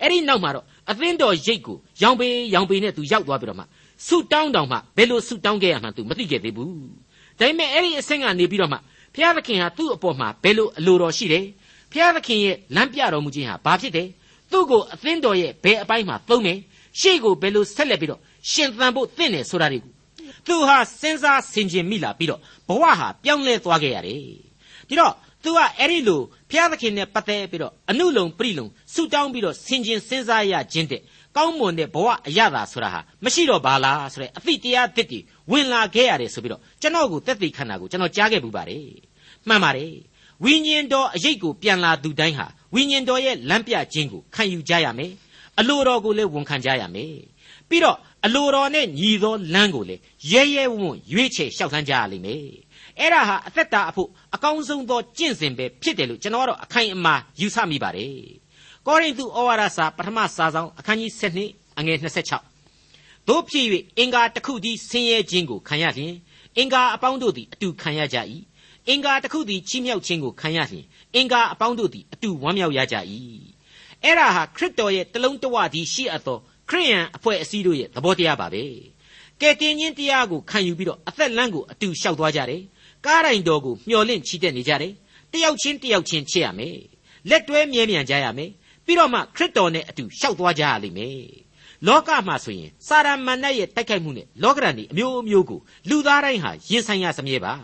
[0.00, 3.64] အဲ့ဒီနောက်မှာတော့အသင်းတော်ရိတ်ကိုရောင်ပေရောင်ပေနဲ့သူရောက်သွားပြီးတော့မှ
[4.06, 6.72] ဆုတောင်းတောင်မှဘယ်လိုဆုတောင်းခဲ့ရမှန်းသူမသိခဲ့သေးဘူး
[7.38, 8.78] ဒါပေမဲ့အဲ့ဒီအဆင့်ကနေပြီးတော့မှ
[9.14, 11.44] ဘုရားသခင်ဟာသူ့အပေါ်မှာဘယ်လိုအလိုတော်ရှိတယ်
[11.92, 14.08] ဘုရားသခင်ရဲ့လမ်းပြတော်မူခြင်းဟာဘာဖြစ်တယ်
[14.50, 16.58] သူ့ကိုအသင်းတော်ရဲ့ဘယ်အပိုင်းမှာသုံးမယ်
[17.00, 19.92] ရှေ့ကိုဘယ်လိုဆက်လက်ပြီးတော့ရှင်သန်ဖို့သင့်တယ်ဆိုတာတွေကို
[20.46, 24.20] သူဟာစဉ်းစားဆင်ခြင်မိလာပြီးတော့ဘဝဟာပြောင်းလဲသွားခဲ့ရတယ်
[24.88, 25.14] ဒီတော့
[25.44, 31.00] သူကအဲ့ဒီလိုဘုရားသခင်နဲ့ပတ်သက်ပြီးတော့အနုလုံပြိလုံဆုတောင်းပြီးတော့ဆင်ခြင်စဉ်းစားရခြင်းတဲ့
[31.36, 35.20] ကောင်းမွန်တဲ့ဘဝအရသာဆိုတာဟာမရှိတော့ပါလားဆိုတဲ့အသည့်တရားသစ်တွေ
[35.50, 38.86] ဝင်လာခဲ့ရတယ်ဆိုပြီးတော့ကျွန်တော်ကိုတက်သိခန္ဓာကိုကျွန်တော်ကြားခဲ့ပူပါတယ်
[39.48, 39.92] မှန်ပါတယ်
[40.44, 45.12] ဝိညာဉ်တော်အရေးကိုပြန်လာသူတိုင်းဟာဝိညာဉ်တော်ရဲ့လမ်းပြခြင်းကိုခံယူကြရမယ်
[45.58, 47.14] အလိုတော်ကိုလည်းဝန်ခံကြရမယ်
[47.68, 47.96] ပြီးတော့
[48.26, 50.00] အလိုတော်နဲ့ညီသောလမ်းကိုလည်း
[50.32, 52.44] ရဲရဲဝံ့ရွေးချယ်လျှောက်ဆန်းကြရလိမ့်မယ်
[52.98, 58.14] အဲ့ဒါဟာအသက်တာအဖို့အကောင်းဆုံးသောကျင့်စဉ်ပဲဖြစ်တယ်လို့ကျွန်တော်ကတော့အခိုင်အမာယူဆမိပါတယ်
[58.86, 61.12] ကောရိန္သုဩဝါဒစာပထမစာဆောင်အခန်းကြီး
[61.44, 61.98] 7အငယ်
[62.62, 63.66] 26တို့ဖြစ်၍
[63.98, 66.14] အင်္ဂါတစ်ခုတည်းဆင်းရဲခြင်းကိုခံရလျင်
[66.56, 68.18] အင်္ဂါအပေါင်းတို့သည်အတူခံရကြ၏
[68.88, 70.84] အင်္ဂါတစ်ခုသည်ချီးမြှောက်ခြင်းကိုခံရလျင်
[71.14, 72.96] အင်္ဂါအပေါင်းတို့သည်အတူဝမ်းမြောက်ရကြ၏
[74.04, 78.64] အဲ့ဒါဟာခရစ်တော်ရဲ့တလုံးတဝသည်ရှိအပ်သောခရိယန်အဖွဲ့အစည်းတို့ရဲ့သဘောတရားပါပဲ
[79.40, 82.62] ကယ်တင်ခြင်းတရားကိုခံယူပြီးတော့အသက်လမ်းကိုအတူလျှောက်သွားကြတယ်
[83.04, 84.92] ခကားတိုင်းတော်ကိုမျှော်လင့်ချီတက်နေကြတယ်
[85.32, 86.76] တယောက်ချင်းတယောက်ချင်းချစ်ရမယ်
[87.28, 88.50] လက်တွဲမြဲမြံကြရမယ်
[88.90, 91.22] ပြီးတော့မှခရစ်တော်နဲ့အတူရှောက်သွားကြရလိမ့်မယ်
[91.86, 97.54] လောကမှာဆိုရင်စာရမဏေရဲ့တိုက်ခိုက်မှုနဲ့လောကရန်ဒီအမျိုးအမျိုးကိုလူသားတိုင်းဟာရင်ဆိုင်ရစမြဲပါ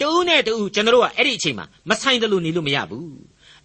[0.00, 3.10] တူးနဲ့တူးကျွန်တော်တို့ကအဲ့ဒီအချိန်မှာမဆိုင်တယ်လို့နေလို့မရဘူး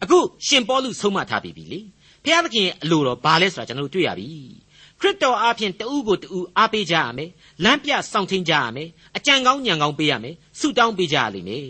[0.03, 1.79] အခုရှင်ပေါလုဆုံးမထားပြီလေ
[2.23, 4.29] ဘုရားသခင်ရဲ့အလိုတော်ဘာလဲဆိုတာကျွန်တော်တို့တွေ့ရပြီ
[4.99, 7.29] ခရစ်တော်အားဖြင့်တူးကိုတူးအားပေးကြရမယ်
[7.63, 11.69] လမ်းပြဆောင်ထင်းကြရမယ်အကြံကောင်းညံကောင်းပေးရမယ်ဆုတောင်းပေးကြရလိမ့်မယ်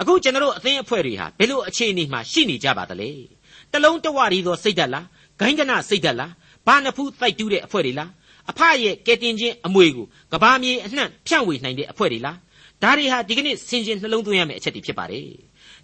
[0.00, 3.10] အခုကျွန်တော်တို့အသင်းအဖွဲ့တွေဟာဘယ်လိုအခြေအနေမှာရှိနေကြပါသလဲ
[3.74, 5.06] တလုံးတဝရီသောစိတ်ဓာတ်လား
[5.40, 6.32] ဂိုင်းကနစိတ်ဓာတ်လား
[6.66, 8.10] ဘာနဖူးတိုက်တူးတဲ့အဖွဲ့တွေလား
[8.50, 12.38] အဖရဲ့ကဲတင်ချင်းအမွေကိုကဘာမြေအနှံ့ဖြန့်ဝေနိုင်တဲ့အဖွဲ့တွေလား
[12.82, 15.28] ဒါတွေဟာဒီကနေ့ဆင်ခြင်နှလုံးသွင်းရမယ့်အချက်တွေဖြစ်ပါတယ်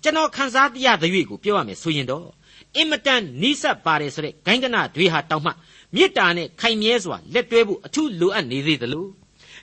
[0.03, 2.27] ကျွန်တော်ခန်းစားရတဲ့ရွေကိုပြောရမယ်ဆိုရင်တော့
[2.77, 5.53] အင်မတန်နီးစပ်ပါတယ်ဆိုတဲ့ဂိုင်းကနတွေဟာတောင်းမှ
[5.95, 9.07] မေတ္တာနဲ့ခိုင်မြဲစွာလက်တွဲဖို့အထူးလိုအပ်နေသေးသလို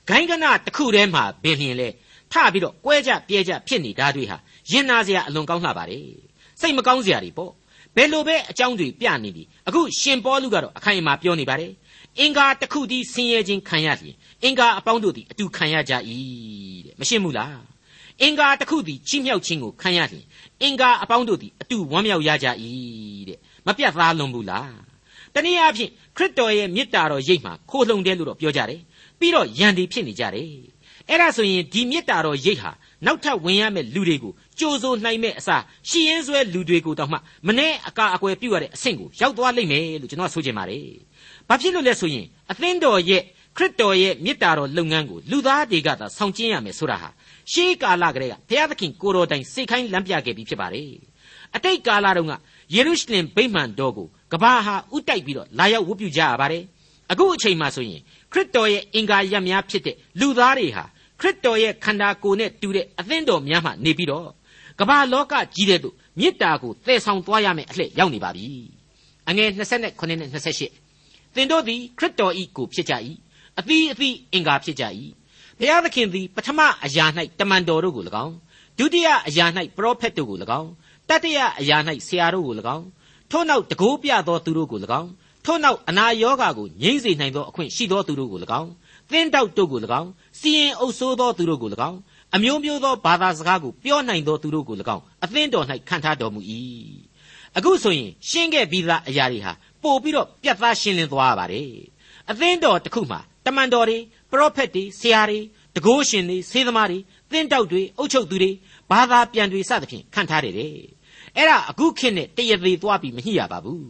[0.10, 1.90] ဂိုင်းကနတစ်ခုတည်းမှာဘယ်လျင်လဲ
[2.32, 4.38] ထပြီးတော့ကွဲကြပြဲကြဖြစ်နေတာတွေဟာ
[4.72, 6.06] ရင်နာစရာအလွန်ကောင်းလှပါတယ်
[6.60, 7.52] စိတ်မကောင်းစရာတွေပေါ့
[7.98, 11.72] ဘယ်လိုပဲအကြောင်းတွေပြနေပြီအခုရှင်ပေါလုကတော့အခိုင်အမာပြောနေပါတယ်
[12.20, 15.94] အင်္ဂါတစ်ခုတည်းဆင်းရဲခြင်းခံရလျင်အင်္ဂါအပေါင်းတို့သည်အတူခံရကြ၏
[16.86, 17.62] တဲ့မရှင်းဘူးလား
[18.22, 20.26] အင်္ဂါတစ်ခုသည်ချီးမြှောက်ခြင်းကိုခံရလျင်
[20.62, 22.48] အင်္ဂါအပေါင်းတို့သည်အတူဝမ်းမြောက်ရကြ၏
[23.30, 24.78] တဲ့မပြတ်သားလွန်ဘူးလား
[25.34, 28.82] တနည်းအားဖြင့်ခရစ်တော်ရဲ့မေတ္တာတော်ရိပ်မှာခိုးလှုံတယ်လို့တော့ပြောကြတယ်
[29.20, 30.50] ပြီးတော့ယံဒီဖြစ်နေကြတယ်
[31.10, 32.72] အဲ့ဒါဆိုရင်ဒီမေတ္တာတော်ရိပ်ဟာ
[33.06, 40.86] နောက်ထပ်ဝင်ရမယ့်လူတွေကို ကြိုးစိုးနိုင်မဲ့အစားရှီရင်ဆွဲလူတွေကိုတောင်မှမနဲ့အကာအကွယ်ပြုရတဲ့အဆင့်ကိုရောက်သွားလိမ့်မယ်လို့ကျွန်တော်ဆိုချင်ပါတယ်။
[41.48, 43.22] ဘာဖြစ်လို့လဲဆိုရင်အသင်းတော်ရဲ့
[43.58, 47.10] ခရစ်တော်ရဲ့မေတ္တာတော်လုပ်ငန်းကိုလူသားတွေကသာဆောင်ကျဉ်ရမယ်ဆိုတာဟာ
[47.52, 50.90] ရှေးကာလကတည်းကဘုရားသခင်ကိုတော်တိုင်စိတ်ခိုင်းလမ်းပြခဲ့ပြီးဖြစ်ပါတယ်။
[51.56, 52.34] အတိတ်ကာလတုန်းက
[52.76, 56.64] ယေရုရှလင်ဗိမာန်တော်ကိုကဘာဟာဥတိုက်ပြီးတော့လာရောက်ဝတ်ပြုကြရပါတယ်။
[57.12, 60.84] အခုအချိန်မှဆိုရင်ခရစ်တော်ရဲ့အင်္ဂါရပ်များဖြစ်တဲ့လူသားတွေဟာ
[61.20, 64.28] ခရစ်တော်ရဲ့ခန္ဓာကိုယ်နဲ့တူတဲ့အသင်းတော်များမှနေပြီးတော့
[64.80, 68.46] ကမ္ဘာလောကကြီးတဲ့သို့မေတ္တာကိုသယ်ဆောင်သွားရမယ်အလှည့်ရောက်နေပါပြီ
[69.30, 70.30] အငယ်29နဲ့
[70.74, 72.94] 28သင်တို့သည်ခရစ်တော်ဤကိုဖြစ်ကြ၏
[73.60, 74.84] အသီးအသီးအင်္ဂါဖြစ်ကြ၏
[75.60, 77.06] ဘုရားသခင်သည်ပထမအရာ၌
[77.40, 78.36] တမန်တော်တို့ကို၎င်း
[78.78, 79.46] ဒုတိယအရာ၌
[79.78, 80.70] ပရောဖက်တို့ကို၎င်း
[81.10, 82.86] တတိယအရာ၌ဆရာတို့ကို၎င်း
[83.32, 85.10] ထို့နောက်တကိုးပြသောသူတို့ကို၎င်း
[85.46, 88.70] ထို့နောက်အနာရောဂါကိုငြိမ့်စေနိုင်သောအခွင့်ရှိသောသူတို့ကို၎င်း
[89.12, 90.10] သင်းတောက်တို့ကို၎င်း
[90.40, 91.98] စီရင်အုပ်ဆိုးသောသူတို့ကို၎င်း
[92.36, 96.42] အမျိုးမျိုးသောဘာသာစကားကိုပြောနိုင်သောသူတို့ကို၎င်းအသင်းတော်၌ခံထားတော်မူ၏
[97.58, 101.72] အခုဆိုရင်ရှင်းခဲ့ပြီးသားအရာတွေဟာပို့ပြီးတော့ပြတ်သားရှင်းလင်းသွားပါတယ်
[102.30, 103.98] အသင်းတော်တစ်ခုမှာတမန်တော်တွေ
[104.32, 105.40] ပရောဖက်တွေဆရာတွေ
[105.76, 107.00] တကိုးရှင်တွေဆေးသမားတွေ
[107.32, 108.52] သင်းတောက်တွေအုပ်ချုပ်သူတွေ
[108.92, 110.74] ဘာသာပြန်တွေစသဖြင့်ခံထားတယ်တဲ့
[111.36, 113.90] အဲ့ဒါအခုခေတ်နဲ့တရသေးသွားပြီးမညှိရပါဘူး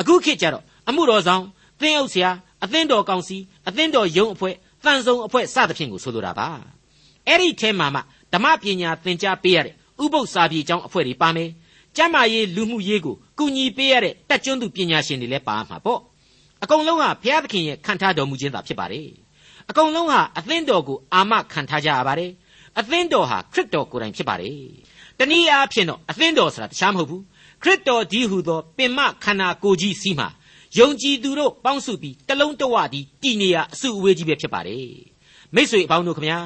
[0.00, 1.44] အခုခေတ်ကျတော့အမှုတော်ဆောင်
[1.80, 2.30] သင်းအုပ်ဆရာ
[2.64, 6.48] အသင်းတော်ကောင်စီအသင်းတော်ယုံအဖွဲ့တန်ဆုံအဖွဲ့စသဖြင့်ကိုဆိုလိုတာပါ
[7.28, 8.00] အဲ့ဒီထဲမှာမှ
[8.32, 11.50] ဓမ္မပညာသင်ကြားပေးရတဲ့ဥပု္ပ္ပစာပြေကျောင်းအဖွဲ့တွေပါမယ်
[11.96, 16.00] ကျမ်းမာရေးလူမှုရေးကိုကူညီပေးရတဲ့တက်ကျွန်းသူပညာရှင်တွေလည်းပါမှာပေါ့
[16.62, 19.08] အကုန်လုံးဟာဘုရားသခင်ရဲ့ခံထားတော်မူခြင်းသာဖြစ်ပါတယ်
[19.70, 22.30] အကုန်လုံးဟာအသင်းတော်ကိုအာမခံထားကြရပါတယ်
[22.78, 24.56] အသင်းတော်ဟာခရစ်တော်ကိုယ်တိုင်ဖြစ်ပါတယ်
[25.18, 27.22] တနည်းအားဖြင့်တော့အသင်းတော်ဆိုတာတခြားမဟုတ်ဘူး
[27.62, 30.28] ခရစ်တော်ဒီဟုသောပင်မခန္ဓာကိုယ်ကြီးစီးမှာ
[30.78, 34.88] ယုံကြည်သူတို့ပေါင်းစုပြီးတလုံးတဝတည်းတည်နေရအစုအဝေးကြီးပဲဖြစ်ပါတယ်
[35.54, 36.38] မိษွေအပေါင်းတို့ခမညာ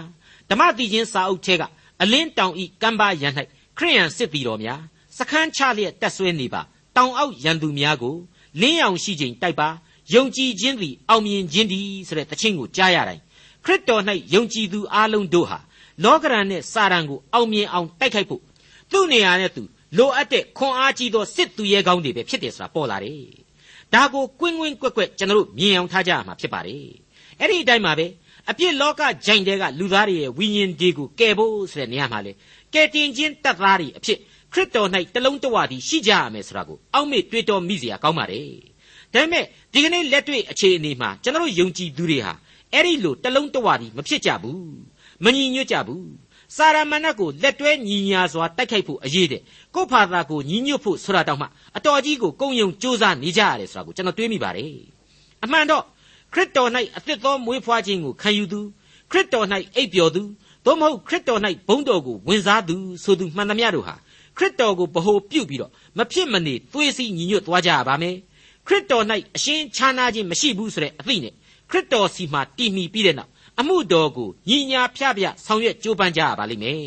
[0.51, 1.63] ဓမ္မတိချင်းစာအုပ်ထဲက
[2.03, 3.33] အလင်းတောင်ဤကမ်းပါရန်၌
[3.79, 4.81] ခရိယန်စစ်သည်တော်များ
[5.19, 6.63] စခန်းချလျက်တက်ဆွဲနေပါ
[6.97, 8.17] တောင်အောက်ရန်သူများကို
[8.61, 9.69] လင်းရောင်ရှိချိန်တိုက်ပါ
[10.15, 13.23] ယုံကြည်ခြင်းသည်အောင်မြင်ခြင်းသည်ဆိုတဲ့တခြင်းကိုကြားရတိုင်း
[13.65, 14.03] ခရစ်တော်၌
[14.35, 15.59] ယုံကြည်သူအလုံးတို့ဟာ
[16.05, 18.43] လောကရန်နဲ့စာရန်ကိုအောင်မြင်အောင်တိုက်ခိုက်ဖို့
[18.91, 19.63] သူ့နေရာနဲ့သူ
[19.99, 23.23] လိုအပ်တဲ့ခွန်အားကြီးသောစစ်သူရဲကောင်းတွေပဲဖြစ်တယ်ဆိုတာပေါ်လာတယ်။
[23.95, 26.87] ဒါကိုကွင်းကွင်းကွက်ကွက်ကျွန်တော်တို့မြင်အောင်ထားကြရမှာဖြစ်ပါတယ်။
[27.41, 28.07] အဲ့ဒီအတိုင်းပါပဲ
[28.50, 32.32] အပြစ်လောကဂျိုင်တဲကလူသားတွေရဲ့ဝိညာဉ်တွေကိုကယ်ဖို့ဆိုတဲ့နေရာမှာလေ
[32.74, 34.20] ကယ်တင်ခြင်းတတ်သားတွေအဖြစ်
[34.54, 38.50] ခရစ်တော်၌တလုံးတဝတည်းရှိကြရမယ်ဆိုတာကိုအောက်မေ့တွေးတောမိเสียကောင်းပါတယ်
[39.14, 42.34] ဒါပေမဲ့ဒီကနေ့လက်တွေ့အခြေအနေမှာကျွန်တော်ယုံကြည်သူတွေဟာ
[42.74, 44.62] အဲ့ဒီလိုတလုံးတဝတည်းမဖြစ်ကြဘူး
[45.24, 46.08] မညီညွတ်ကြဘူး
[46.56, 49.42] စာရမဏတ်ကိုလက်တွဲညီညာစွာတိုက်ခိုက်ဖို့အရေးတဲ့
[49.76, 54.74] ကိုယ့်ဖာသာကိုညီညွတ်ဖို့ဆိုတာတောင်မှအတော်ကြီးကိုကုံယုံစူးစမ်းနေကြရတယ်ဆိုတာကိုကျွန်တော်တွေးမိပါတယ်
[55.44, 55.84] အမှန်တော့
[56.33, 58.61] ခရစ်တော်၌အသစ်သောမွေးဖွားခြင်းကိုခံယူသူ
[59.11, 60.23] ခရစ်တော်၌အိပ်ပျော်သူ
[60.65, 63.95] သို့မဟုတ်ခရစ်တော်၌ဘုန်းတော်ကိုဝင်စားသူဆိုသူမှန်သမျှတို့ဟာ
[64.37, 68.17] ခရစ်တော်ကိုဗဟိုပြုပြီးတော့မဖြစ်မနေသွေးစည်းညီညွတ်သွားကြရပါမယ်
[68.67, 69.05] ခရစ်တော်၌
[69.37, 71.35] အရှင်းခြားနာခြင်းမရှိဘူးဆိုတဲ့အသိနဲ့
[71.71, 76.81] ခရစ်တော်စီမှာတည်မီပြီးတဲ့နောက်အမှုတော်ကိုညီညာဖျဖျဆောင်ရွက်ကြိုးပမ်းကြရပါလိမ့်မယ်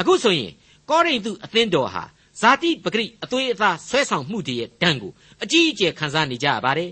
[0.00, 0.52] အခုဆိုရင်
[0.90, 2.04] ကောရိန္သုအသင်းတော်ဟာ
[2.40, 6.90] ဇာတိပဂရိအသွေးအသားဆွဲဆောင်မှုတည်းရဲ့ဒဏ်ကိုအကြီးအကျယ်ခံစားနေကြရပါတယ်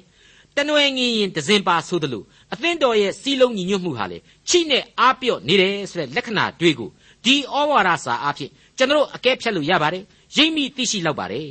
[0.56, 6.88] တနွယ်ငင်းရင်ဒဇင်ပါဆိုသလိုအသင်းတော်ရဲ့စီလုံးညီညွတ်မှုဟာလေချိနဲ့အားပြော့နေတယ်ဆိုတဲ့လက္ခဏာတွေကို
[7.24, 10.04] ဒဒီဩဝါဒစာအဖြစ်ကျွန်တော်အကဲဖြတ်လို့ရပါတယ်
[10.36, 11.46] ရိပ်မိသိရှိလောက်ပါတယ်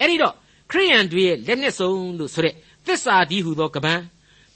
[0.00, 0.34] အဲ့ဒီတော့
[0.70, 2.54] ခရိယန်တွေရဲ့လက်နှစ်စုံလို့ဆိုတဲ့
[2.86, 4.02] သစ္စာဒီဟုသောကပန်း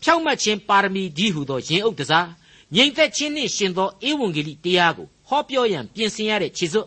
[0.02, 2.28] ဖြောင့်မတ်ခြင်းပါရမီဒီဟုသောရင်အုပ်တစား
[2.74, 6.86] ငြိမ်သက်ခြင်းနှင့်ရှင်သောဧဝံဂေလိတရားကိုဟောပြောရန်ပြင်ဆင်ရတဲ့ခြေစွပ်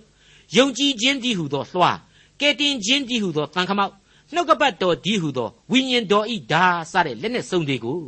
[0.57, 1.91] ယုံကြည်ခြင်းဒီဟုသောလွှာ
[2.39, 3.93] ကဲတင်ခြင်းဒီဟုသောတန်ခမောက်
[4.33, 8.01] နှုတ်ကပတ်တော်ဒီဟုသောဝိညာဉ်တော်ဤဓာစတဲ့လက်နဲ့စုံတွေကို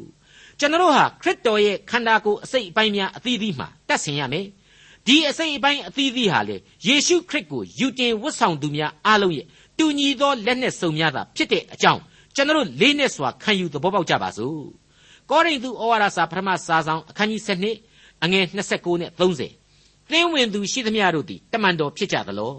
[0.60, 4.46] ကျွန်တော်ဟာခရစ်တော်ရဲ့ခန္ဓာကိုယ်အစိတ်အပိုင်းများအသီးသီးမှာတတ်ဆင်ရမယ်
[5.08, 6.56] ဒီအစိတ်အပိုင်းအသီးသီးဟာလေ
[6.88, 9.46] ယေရှုခရစ်ကိုယူတင်ဝတ်ဆောင်သူများအားလုံးရဲ့
[9.78, 12.02] တူညီသောလက်နဲ့စုံများတာဖြစ်တဲ့အကြောင်း
[12.36, 14.60] ကျွန်တော်လေးနဲ့စွာခံယူသဘောပေါက်ကြပါစို့
[15.30, 17.42] ကောရိန္သုဩဝါဒစာပထမစာဆောင်အခန်းကြီး
[17.84, 22.54] 7အငယ်29နဲ့30သင်းဝင်သူရှိသမျှတို့သည်တမန်တော်ဖြစ်ကြသလော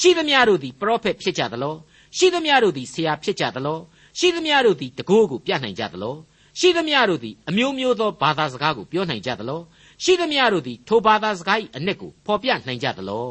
[0.00, 1.74] ရှိသမျှတို့သည်ပရောဖက်ဖြစ်ကြသလော
[2.16, 3.78] ရှိသမျှတို့သည်ဆရာဖြစ်ကြသလော
[4.18, 6.14] ရှိသမျှတို့သည်တကိုးကိုပြနိုင်ကြသလော
[6.58, 9.60] ရှိသမျှတို့သည်အမျိုးမျိုးသောဘာသာစကားကိုပြောနိုင်ကြသလော
[10.04, 13.28] ရှိသမျှတို့သည်ထိုဘာသာစကား၏အ내ကိုဖော်ပြနိုင်ကြသလော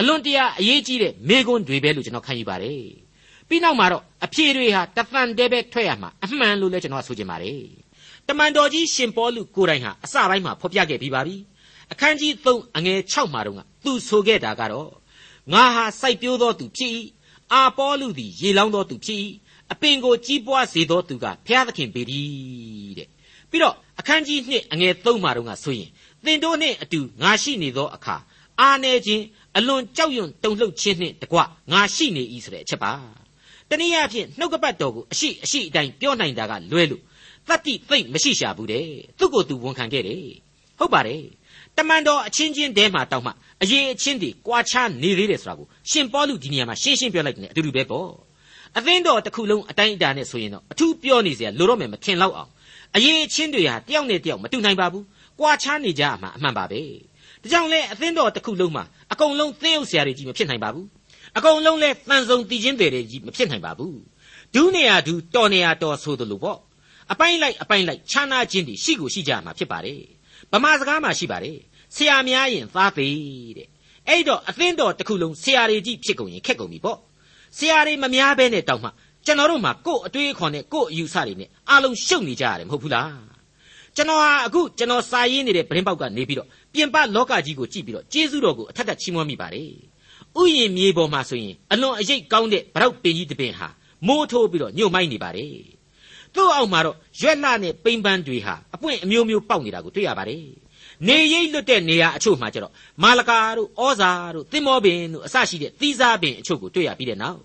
[0.00, 2.82] အလွန်တရာအရေးကြီးတဲ့မေကွန်းတွေပဲလို့ကျွန်တော်ခံယူပါတယ်
[3.48, 7.62] ပြီးနောက်မှာတော့အဖြေတွေဟာတသန်တဲပဲထွက်ရမှာအမှန်လို့လည်းကျွန်တော်ဆိုချင်ပါတယ်
[8.28, 11.36] တမန်တော်ကြီးရှင်ပေါလုကိုယ်တိုင်ဟာအစပိုင်းမှာဖော်ပြခဲ့ပြီးပါပြီ
[11.92, 14.90] အခန်းကြီး3အငယ်6မှာတော့သူဆိုခဲ့တာကတော့
[15.52, 16.92] ငါဟာစိုက်ပျိုးသောသူဖြစ်၏
[17.52, 19.18] အာပေါလုသည်ရေလောင်းသောသူဖြစ်၏
[19.72, 23.08] အပင်ကိုကြီးပွားစေသောသူကဘုရားသခင်ပေတည်းတဲ့
[23.50, 25.90] ပြီးတော့အခန်းကြီး2အငယ်3မှာတော့ဆိုရင်
[26.24, 28.16] သင်တို့နှင့်အတူငါရှိနေသောအခါ
[28.60, 29.24] အာနေခြင်း
[29.56, 31.38] အလွန်ကြောက်ရွံ့တုန်လှုပ်ခြင်းနှင့်တကွ
[31.72, 32.92] ငါရှိနေ၏ဆိုတဲ့အချက်ပါ
[33.68, 37.02] တနည်းအားဖြင့်နှုတ်ကပတ်တော်ကိုအရှိအရှိအတိုင်းပြောနိုင်တာကလွဲလို့
[37.48, 38.86] တတ္တိသိမ့်မရှိရှာဘူးတဲ့
[39.18, 40.24] သူ့ကိုယ်သူဝန်ခံခဲ့တယ်
[40.78, 41.22] ဟုတ်ပါတယ်
[41.76, 48.10] တမန်တော်အချင်းချင်းတဲမှာတောက်မှ အရေးအချင်းတွေကွာခြားနေသေးတယ်ဆိုတာကိုရှင်ပေါလုဒီနေရာမှာရှင်းရှင်းပြောလိုက်တယ်အတူတူပဲပေါ့
[48.78, 52.50] အသင်းတော်တစ်ခုလုံးအတိုင်းအတာနဲ့ဆိုရင်တော့အထူးပြောနေစရာလိုတော့မယ်မထင်တော့အောင်
[52.96, 55.04] အရေးအချင်းတွေဟာတယောက်နဲ့တယောက်မတူနိုင်ပါဘူး
[55.40, 56.80] ကွာခြားနေကြမှာအမှန်ပါပဲ
[57.42, 60.86] ဒါကြောင့်လဲအသင်းတော်တစ်ခုလုံးမှာအကုန်လုံးသင်းဥစရာတွေကြီးမဖြစ်နိုင်ပါဘူး
[61.38, 63.96] အကုန်လုံးလဲတန်ဆုံတည်ခြင်းတွေကြီးမဖြစ်နိုင်ပါဘူး
[64.54, 66.58] ဒူးနေရဒူးတော်နေရတော်ဆိုသလိုပေါ့
[67.12, 70.00] အပိုင်းလိုက်အပိုင်းလိုက်ခြားနာခြင်းတွေရှိကိုရှိကြမှာဖြစ်ပါတယ်
[70.52, 71.58] ဗမာစကားမှာရှိပါတယ်
[71.94, 73.68] ဆရာများရင်သားသေးတဲ့
[74.08, 76.98] အဲ့တော့အသင်းတော်တစ်ခုလုံးဆရာတွေကြီးဖြစ်ကုန်ရင်ခက်ကုန်ပြီပေါ့
[77.58, 78.88] ဆရာတွေမများဘဲနဲ့တောက်မှ
[79.26, 83.32] ကျွန်တော်တို့မှာကို့အတွေးခေါ်နဲ့ကို့အယူဆတွေနဲ့အလုံးရှုပ်နေကြရတယ်မဟုတ်ဘူးလား
[83.96, 89.70] ကျွန်တော်ဟာအခုကျွန်တော်စာရေးနေတဲ့ဗရင်ပေါက်ကနေပြီးတော့ပြင်ပလောကကြီးကိုကြည့်ပြီးတော့ကျေးဇူးတော်ကိုအထက်ထက်ချီးမွမ်းမိပါတယ်
[90.40, 93.68] ဥယျင်မြေပေါ်မှာဆိုရင်အလွန်အရေးကောင်းတဲ့ဗရောက်ပင်ကြီးတစ်ပင်ဟာ
[94.06, 95.54] မိုးထိုးပြီးတော့ညှို့မိုင်းနေပါတယ်
[96.34, 100.44] သူ့အောက်မှာတော့ရွက်လှနဲ့ပိန်ပန်းတွေဟာအပွင့်အမျိုးမျိုးပေါက်နေတာကိုတွေ့ရပါတယ်
[101.08, 107.40] နေရိပ်လွတ်တဲ့နေရာအချို့မှာကျတော့မာလကာတို့ဩဇာတို့သင်္ဘောပင်တို့အစရှိတဲ့သီးစားပင်အချို့ကိုတွေ့ရပြီးတဲ့နောက်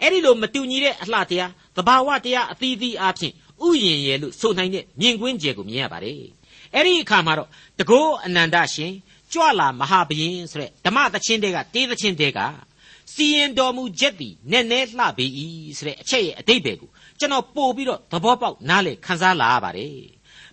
[0.00, 3.34] အဲ့ဒီလိုမတူညီတဲ့အလှတရားသဘာဝတရားအသီးသီးအားဖြင့်
[3.66, 6.16] ဥယျင်ရဲ့လို့ဆိုနိုင်တဲ့မြင်ကွင်းကျယ်ကိုမြင်ရပါတယ်
[6.74, 7.48] အဲ့ဒီအခါမှာတော့
[7.78, 8.92] တကောအနန္တရှင်
[9.32, 12.40] ကြွလာမဟာဘယင်ဆိုတဲ့ဓမ္မသချင်းတဲကတေးသချင်းတဲက
[13.14, 15.26] စီရင်တော်မူချက်သည်နည်းနည်းလှပေ၏
[15.78, 19.94] ဆိုတဲ့အချက်ရဲ့အတိတ်ပဲကိုကျွန်တော်ပို့ပြီးတော့သဘောပေါက်နားလေခန်းစားလာရပါတယ်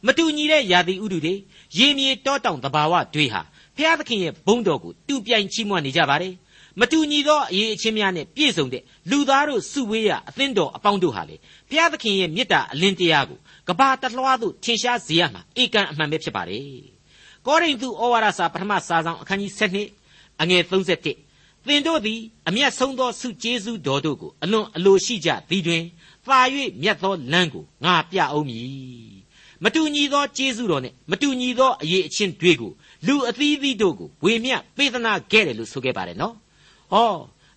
[0.05, 1.33] မတူညီတဲ့ယာတိဥတုတွေ
[1.77, 3.41] ရေမြေတောတောင်တဘာဝတွေဟာ
[3.75, 6.33] ဖျားသခင်ရဲ့ဘုန်းတော်ကိုတူပြိုင်ချီးမွမ်းနေကြပါတယ်
[6.79, 11.35] မတူညီသောအရေးအချင်းများနဲ့ပြည့်စုံတဲ့လူသားတို့စုဝေးရအသင်းတော်အပေါင်းတို့ဟာလေ
[11.69, 16.63] ဘုရားသခင်ရဲ့မေတ္တာအလင်းတရားကိုကဘာတလွှားသို့ထင်ရှားစေရမှာအေကံအမှန်ပဲဖြစ်ပါတယ်။
[17.45, 19.51] ကောရိန္သုဩဝါဒစာပထမစာဆောင်အခန်းကြီး
[19.97, 25.83] 7အငယ်31သင်တို့သည်အမျက်ဆုံးသောဆုကျေးဇူးတော်တို့ကိုအလွန်အလိုရှိကြသည်တွင်
[26.25, 26.39] သာ၍
[26.81, 29.18] မြတ်သောလမ်းကိုငါပြအောင်မည်
[29.63, 32.72] မတူညီသောကျေးဇူးတော်နဲ့မတူညီသောအရေးအချင်းတွေကို
[33.08, 36.36] လူအသီးသီးတို့ကိုဝေမျှပေးသနာခဲ့တယ်လို့ဆိုခဲ့ပါတယ်နော်
[36.91, 37.13] ဟော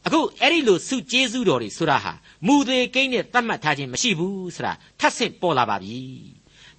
[0.07, 2.13] အခုအဲ့ဒီလိုစုကျေးဇူးတော်တွေဆိုတာဟာ
[2.47, 5.99] မူသေးကိန်းနဲ့သတ်မှတ်ထားခြင်းမရှိဘူးဆိုတာထပ်ဆင့်ပေါ်လာပါပြီ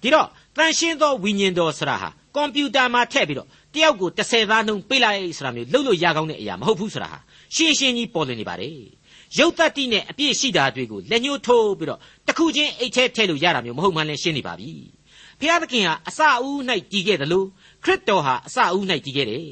[0.02, 7.18] ဒီတော့တန်ရှင်းသောဝိညာဉ်တော်ဆိုတာဟာကွန်ပျူတာမှာထည့်ပြီးတော့တယောက်ကို30သားနှုန်းပေးလိုက်ဆိုတာမျိုးလုပ်လို့ရကောင်းတဲ့အရာမဟုတ်ဘူးဆိုတာဟာ
[7.54, 8.78] ရှင်းရှင်းကြီးပေါ်လွင်နေပါတယ်
[9.38, 14.70] ရုပ်တတိနဲ့အပြည့်ရှိတာတွေကိုလက်ညှိုးထိုးပြီးတော့တခုချင်းအိတ်ထဲထည့်လို့ရတာမျိုးမဟုတ်မှန်းလည်းရှင်းနေပါပြီ
[15.44, 16.58] ဖျားသခင်ဟာအစအဦး၌
[16.92, 17.46] တည်ခဲ့တယ်လို့
[17.84, 19.48] ခရစ်တော်ဟာအစအဦး၌တည်ခဲ့တယ်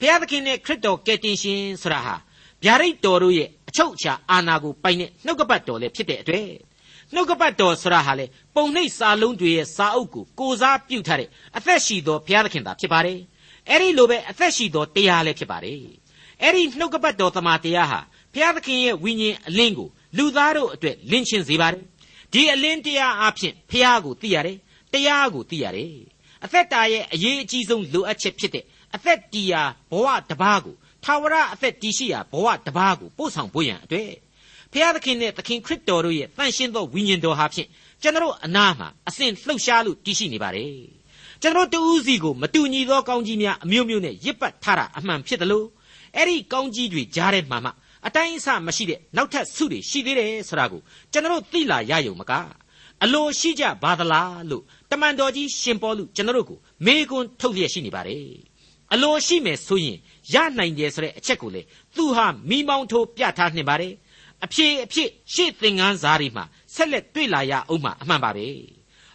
[0.00, 2.14] ဖျားသခင်နဲ့ခရစ်တော်ကယ်တင်ရှင်ဆိုတာဟာ
[2.64, 6.48] ဗျာဒိတ်တော်တို့ရဲ့အချုပ်အခြာအာဏာကိုပိုင်တဲ့နှုတ်ကပတ်တော်လည်းဖြစ်တဲ့အတွက်
[7.14, 13.18] နှုတ်ကပတ်တော်ဆိုတာဟာလေပုံနှိပ်စာလုံးတွေရဲ့စာအုပ်ကိုကိုစားပြုတ်ထားတဲ့အသက်ရှိသောဘုရားသခင်သာဖြစ်ပါတယ်
[13.70, 15.80] အဲ့ဒီလိုပဲအသက်ရှိသောတရားလည်းဖြစ်ပါတယ်
[16.42, 18.00] အဲ့ဒီနှုတ်ကပတ်တော်သမာတရားဟာ
[18.32, 21.82] ဘုရားသခင်ရဲ့ဝိညာဉ်အလင်းကိုလူသားတို့အတွက်လင်းရှင်းစေပါတယ်
[22.32, 24.58] ဒီအလင်းတရားအဖြစ်ဘုရားကိုသိရတယ်
[24.96, 25.96] တရားကိုသိရတယ်
[26.44, 34.12] အသက်တာရဲ့အရေးအကြီးဆုံးလိုအပ်ချက်ဖြစ်တဲ့အသက်တရားဘဝတပါးကိုထာဝရအသက်တည်ရှိရာဘဝတပါးကိုပို့ဆောင်ဖို့ရန်အတွက်
[34.72, 37.68] ဖျားသခင်နဲ့သခင်ခရစ်တော်တို့ရဲ့တန်ရှင်းသောဝိညာဉ်တော်ဟာဖြင့်
[38.02, 40.74] ကျွန်တော်အနာမှာအစဉ်လှုပ်ရှားလို့တည်ရှိနေပါတယ်
[41.42, 45.66] ကျွန်တော်တို့တူးစီကိုမတူညီသောကောင်းကြီးများအမျိုးမျိုးနဲ့ရစ်ပတ်ထားတာအမှန်ဖြစ်တယ်လို့
[46.16, 47.70] အဲ့ဒီကောင်းကြီးတွေကြားထဲမှာမှ
[48.06, 50.80] အတိုင်းအဆမရှိတဲ့နောက်ထပ်ဆုတွေရှိသေးတယ်ဆိုတာကို
[51.12, 52.32] ကျွန်တော်တို့သိလာရယုံမက
[53.04, 58.24] အလိုရှိကြပါသလားလို့ တမန်တော်ကြီးရှင်ပေါလုကျွန်တော်တို့ကိုမေကွန်းထုတ်လျက်ရှိနေပါတယ်
[58.92, 59.98] အလိုရှိမယ်ဆိုရင်
[60.32, 61.62] ရနိုင်တယ်ဆိုတဲ့အချက်ကိုလေ
[61.96, 63.92] သူဟာမိမောင်းထိုးပြထားနေပါတယ်
[64.44, 66.44] အဖြေအဖြစ်ရှေ့သင်ငန်းစားတွေမှာ
[66.74, 68.46] ဆက်လက်တွေ့လာရအောင်မှအမှန်ပါပဲ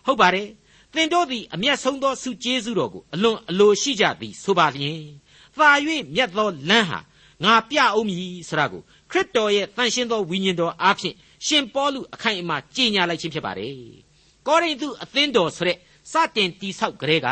[0.06, 0.48] ဟုတ်ပါတယ်
[0.94, 5.02] သင်တို့သည်အမျက်ဆုံးသောဆုကျေးဇူးတော်ကိုအလွန်အလိုရှိကြသည်ဆိုပါလျင်
[5.58, 5.70] သာ၍
[6.16, 7.00] မြတ်သောလမ်းဟာ
[7.44, 8.82] ငါပြအောင်မည်ဆိုတာကို
[9.12, 13.76] ခရစ်တော်ရဲ့တန်ရှင်းသောဝိညာဉ်တော်အားဖြင့်ရှင်ပေါလုအခိုင်အမာကြေညာလိုက်ခြင်းဖြစ်ပါတယ်
[14.48, 15.78] ကောရိန္သုအသင်းတော်ဆိုတဲ့
[16.12, 17.28] စတင်တိဆောက်ကြတဲ့က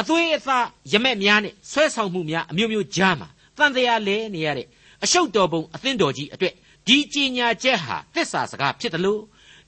[0.00, 4.66] အသွေးအသားရမက်များနဲ့ဆွဲဆောင်မှုများအမျိုးမျိုးကြားမှာတန်တရားလဲနေရတဲ့
[5.04, 6.54] အရှုပ်တော်ပုံအသင်းတော်ကြီးအတွက်
[6.86, 9.20] ဒီကြေညာချက်ဟာသစ္စာစကားဖြစ်တယ်လို့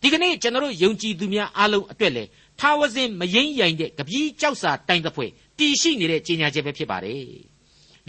[0.03, 2.29] ဒီကနေ့ကျွန်တော်တို့ယုံကြည်သူများအားလုံးအတွက်လည်း
[2.61, 7.27] ထာဝစဉ်မယိမ့်ရိုင်တဲ့ကပီးကြောက်စာတိုင်တဲ့ဖွဲ့တည်ရှိနေတဲ့ကြေညာချက်ပဲဖြစ်ပါတယ်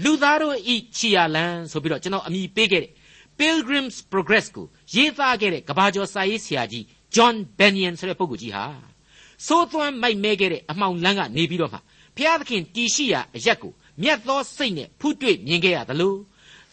[0.03, 2.91] လူသားတို့ဤချီယာလန်ဆိုပြီးတော့ကျွန်တော်အမည်ပေးခဲ့တဲ့
[3.39, 8.65] Pilgrim's Progress ကိုရေးသားခဲ့တဲ့ကဘာကျော်စာရေးဆရာကြီး John Bunyan ဆိုတဲ့ပုဂ္ဂိုလ်ကြီးဟာ
[9.47, 11.79] စိုးသွမ်းမိုက်မဲခဲ့တဲ့အမှောင်လန်းကနေပြီးတော့မှ
[12.17, 16.15] ဖျားသခင်တီရှိရာအရက်ကိုမြတ်သောစိတ်နဲ့ဖူးတွေ့မြင်ခဲ့ရသလို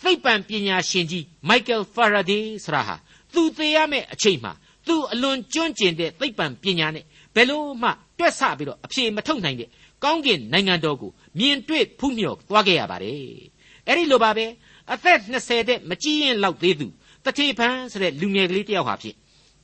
[0.02, 2.96] သိပ္ပံပညာရှင်ကြီး Michael Faraday ဆိုတာဟာ
[3.32, 4.52] သူသေးရမယ့်အချိန်မှာ
[4.86, 9.68] သူအလွန်ကျွမ်းကျင်တဲ့သိပ္ပံပညာနဲ့ဘယ်လို့မှတွက်ဆပြီးတော့အဖြေမထုတ်နိုင်တဲ့
[10.04, 13.18] ကောင်းကင်နိုင်ငံတော်ကိုမြင်တွေ့ဖူးမြော်သွားခဲ့ရပါတယ်
[13.86, 14.46] အဲ့ဒီလိုပါပဲ
[14.92, 16.86] အသက်20တဲ့မကြီးရင်လောက်သေးသူ
[17.24, 19.16] တထေဖန်ဆိုတဲ့လူငယ်ကလေးတယောက်ဟာဖြင့်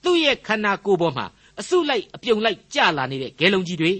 [0.07, 1.27] သူ့ရဲ့ခန္ဓာကိုယ်ပေါ်မှာ
[1.61, 3.93] အစုလိုက်အပြုံလိုက်ကျလာနေတဲ့ဂဲလုံးကြီးတွေ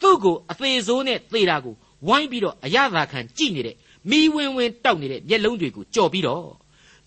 [0.00, 1.74] သူ့ကိုအသေးစိုးနဲ့သေတာကို
[2.06, 3.76] ဝိုင်းပြီးတော့အရသာခံကြည့်နေတဲ့
[4.10, 6.46] မိဝင်းဝင်းတောက်နေတဲ့မျက်လုံးတွေကိုကြော်ပြီးတော့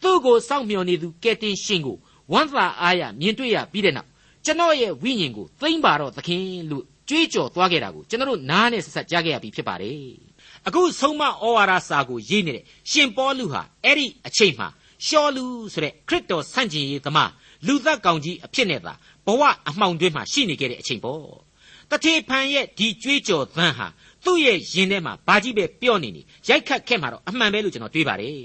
[0.02, 1.98] သူ့ကိုစောင့်မျှော်နေသူကဲတင်ရှင်ကို
[2.32, 4.10] ဝမ်းသာအားရမြင်တွေ့ရပြီးတဲ့နောက်
[4.46, 9.98] ကျွန်တော်ရဲ့ဝိညာဉ်ကိုသိမ့်ပါတော့သခင်လို့ကြွေးကြော်သွားခဲ့တာကိုကျွန်တော်တို့နားနဲ့ဆက်ဆက်ကြားခဲ့ရပြီဖြစ်ပါတယ်
[10.68, 14.68] အခုဆုံးမဩဝါဒစာကိုရေးနေတဲ့ရှင်ပေါလုဟာအဲ့ဒီအချိန်မှာ
[15.06, 17.32] ရှောလူဆိုတဲ့ခရစ်တော်ဆန့်ကျင်ရေးသမား
[17.68, 18.94] လူသက်ကောင်ကြီးအဖြစ်နဲ့သာ
[19.26, 21.24] ဘဝအမှောင်တွင်းမှာရှိနေခဲ့တဲ့အချိန်ပေါ့
[21.90, 23.88] တထေဖန်ရဲ့ဒီကြွေးကြော်သံဟာ
[24.26, 28.36] သူ့ရဲ့ရင်ထဲမှာဘာကြီးပဲပြော့နေနေရိုက်ခတ်ခဲ့မှာတော့အမှန်ပဲလို့ကျွန်တော်တွေးပါတယ်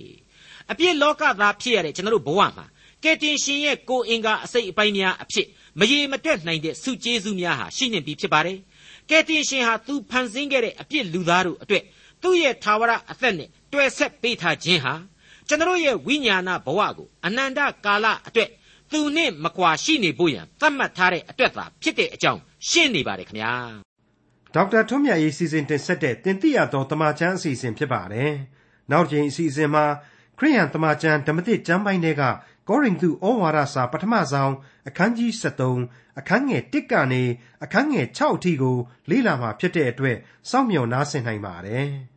[0.70, 2.66] အပြစ်လောကသားဖြစ်ရတဲ့ကျွန်တော်တို့ဘဝမှာ
[3.02, 5.46] ကယ်တင်ရှင်ရဲ့ကိုအင်္ဂါအစိတ်အပိုင်းများအဖြစ်
[5.78, 8.58] မရေမတွက်နိုင်တဲ့စုကျေးဇူးများဟာရှိနေပြီဖြစ်ပါတယ်
[9.10, 11.84] ကယ်တင်ရှင်ဟာသူဖန်ဆင်းခဲ့တဲ့အပြစ်လူသားတို့အတွက်
[12.22, 14.94] သူ့ရဲ့သာဝရအသက်နဲ့တွယ်ဆက်ပေးထားခြင်းဟာ
[15.48, 18.50] ကျွန်တော်ရဲ့ဝိညာဏဘဝကိုအနန္တကာလအတွက်
[18.92, 23.54] သူနဲ့မကွာရှိနေဖို့ရန်သတ်မှတ်ထားတဲ့အတွက်သာဖြစ်တဲ့အကြောင်းရှင်းနေပါတယ်ခင်ဗျာ
[24.54, 28.32] ဒေါက်တာထွန်းမြတ်ရေးစီစဉ်တင်ဆက်တဲ့တင်ပြတော်တမချန်းအစီအစဉ်ဖြစ်ပါတယ်
[28.90, 29.84] နောက်တစ်ချိန်အစီအစဉ်မှာ
[30.38, 32.22] ခရိယန်တမချန်းဓမ္မတိကျမ်းပိုင်းတွေက
[32.68, 34.52] ကောရိန္သုဩဝါဒစာပထမဆုံး
[34.88, 35.30] အခန်းကြီး
[35.74, 37.22] 73အခန်းငယ်1ကနေ
[37.64, 38.76] အခန်းငယ်6အထိကို
[39.10, 40.16] လေ့လာမှာဖြစ်တဲ့အတွက်
[40.50, 41.88] စောင့်မျှော်နားဆင်နိုင်ပါတယ်။